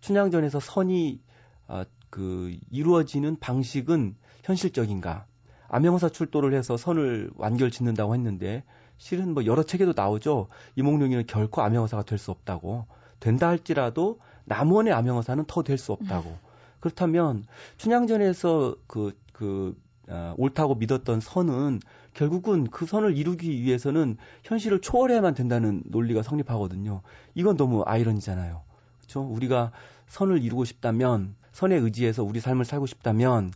춘향전에서 0.00 0.60
선이 0.60 1.20
아, 1.66 1.84
그 2.10 2.56
이루어지는 2.70 3.38
방식은 3.38 4.16
현실적인가? 4.44 5.26
암행어사 5.68 6.10
출도를 6.10 6.54
해서 6.54 6.76
선을 6.76 7.30
완결 7.34 7.72
짓는다고 7.72 8.14
했는데 8.14 8.62
실은 8.98 9.34
뭐 9.34 9.44
여러 9.46 9.64
책에도 9.64 9.92
나오죠. 9.96 10.46
이몽룡이는 10.76 11.26
결코 11.26 11.62
암행어사가 11.62 12.04
될 12.04 12.18
수 12.18 12.30
없다고. 12.30 12.86
된다 13.18 13.48
할지라도 13.48 14.20
남원의 14.46 14.92
암행어사는 14.92 15.44
더 15.46 15.62
될 15.62 15.78
수 15.78 15.92
없다고. 15.92 16.30
음. 16.30 16.36
그렇다면 16.80 17.44
춘향전에서 17.78 18.76
그, 18.86 19.12
그, 19.32 19.76
아, 20.08 20.34
옳다고 20.38 20.76
믿었던 20.76 21.20
선은 21.20 21.80
결국은 22.14 22.64
그 22.70 22.86
선을 22.86 23.16
이루기 23.16 23.60
위해서는 23.62 24.16
현실을 24.44 24.80
초월해야만 24.80 25.34
된다는 25.34 25.82
논리가 25.86 26.22
성립하거든요. 26.22 27.02
이건 27.34 27.56
너무 27.56 27.82
아이러니잖아요. 27.84 28.62
그렇죠? 28.98 29.20
우리가 29.22 29.72
선을 30.08 30.42
이루고 30.42 30.64
싶다면 30.64 31.34
선에 31.52 31.76
의지해서 31.76 32.22
우리 32.22 32.40
삶을 32.40 32.64
살고 32.64 32.86
싶다면 32.86 33.52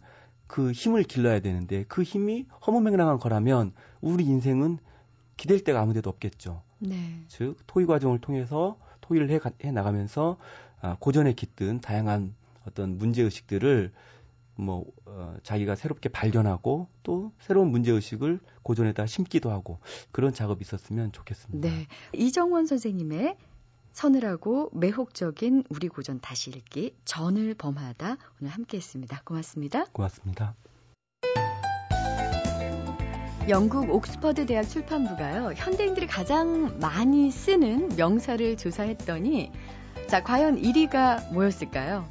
그 0.46 0.72
힘을 0.72 1.04
길러야 1.04 1.40
되는데 1.40 1.84
그 1.88 2.02
힘이 2.02 2.46
허무맹랑한 2.66 3.18
거라면 3.18 3.72
우리 4.00 4.24
인생은 4.24 4.78
기댈 5.36 5.62
데가 5.62 5.80
아무 5.80 5.94
데도 5.94 6.10
없겠죠. 6.10 6.62
네. 6.80 7.22
즉 7.28 7.56
토의 7.66 7.86
과정을 7.86 8.18
통해서 8.20 8.76
토의를 9.00 9.30
해, 9.30 9.38
해 9.64 9.70
나가면서 9.70 10.36
아, 10.80 10.96
고전에 10.98 11.32
깃든 11.32 11.80
다양한 11.80 12.34
어떤 12.66 12.98
문제 12.98 13.22
의식들을 13.22 13.92
뭐 14.56 14.84
어, 15.06 15.36
자기가 15.42 15.74
새롭게 15.74 16.08
발견하고 16.08 16.88
또 17.02 17.32
새로운 17.40 17.70
문제 17.70 17.90
의식을 17.92 18.40
고전에다 18.62 19.06
심기도 19.06 19.50
하고 19.50 19.78
그런 20.12 20.32
작업이 20.32 20.62
있었으면 20.62 21.12
좋겠습니다. 21.12 21.68
네. 21.68 21.86
이정원 22.12 22.66
선생님의 22.66 23.36
서늘하고 23.92 24.70
매혹적인 24.72 25.64
우리 25.68 25.88
고전 25.88 26.20
다시 26.20 26.50
읽기 26.50 26.94
전을 27.04 27.54
범하다 27.54 28.16
오늘 28.40 28.52
함께했습니다. 28.52 29.22
고맙습니다. 29.24 29.84
고맙습니다. 29.86 30.54
영국 33.48 33.90
옥스퍼드 33.90 34.46
대학 34.46 34.62
출판부가요 34.64 35.54
현대인들이 35.56 36.06
가장 36.06 36.78
많이 36.78 37.30
쓰는 37.30 37.88
명사를 37.96 38.56
조사했더니 38.56 39.50
자 40.10 40.24
과연 40.24 40.60
1위가 40.60 41.32
뭐였을까요? 41.32 42.04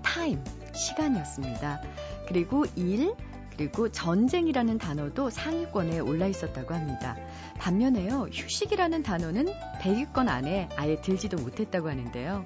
타임 0.00 0.42
시간이었습니다. 0.72 1.82
그리고 2.26 2.64
일 2.76 3.14
그리고 3.54 3.90
전쟁이라는 3.90 4.78
단어도 4.78 5.28
상위권에 5.28 5.98
올라 5.98 6.26
있었다고 6.26 6.72
합니다. 6.72 7.18
반면에요, 7.58 8.28
휴식이라는 8.32 9.02
단어는 9.02 9.48
100위권 9.82 10.28
안에 10.28 10.70
아예 10.76 10.98
들지도 11.02 11.36
못했다고 11.36 11.90
하는데요. 11.90 12.42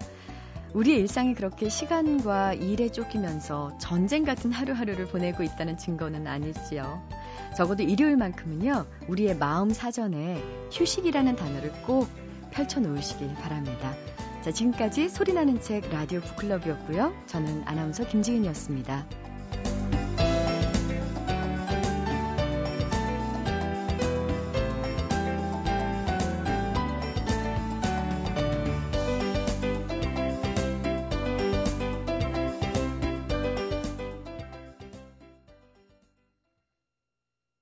우리의 0.72 0.98
일상이 0.98 1.34
그렇게 1.34 1.68
시간과 1.68 2.54
일에 2.54 2.88
쫓기면서 2.88 3.78
전쟁 3.78 4.24
같은 4.24 4.50
하루하루를 4.50 5.06
보내고 5.06 5.44
있다는 5.44 5.78
증거는 5.78 6.26
아니지요. 6.26 7.08
적어도 7.56 7.84
일요일만큼은요, 7.84 8.86
우리의 9.06 9.36
마음 9.36 9.70
사전에 9.70 10.42
휴식이라는 10.72 11.36
단어를 11.36 11.70
꼭 11.86 12.08
펼쳐놓으시길 12.50 13.34
바랍니다. 13.34 13.94
자, 14.44 14.52
지금까지 14.52 15.08
소리나는 15.08 15.58
책 15.62 15.88
라디오 15.88 16.20
북클럽이었고요. 16.20 17.14
저는 17.24 17.62
아나운서 17.64 18.06
김지은이었습니다. 18.06 19.23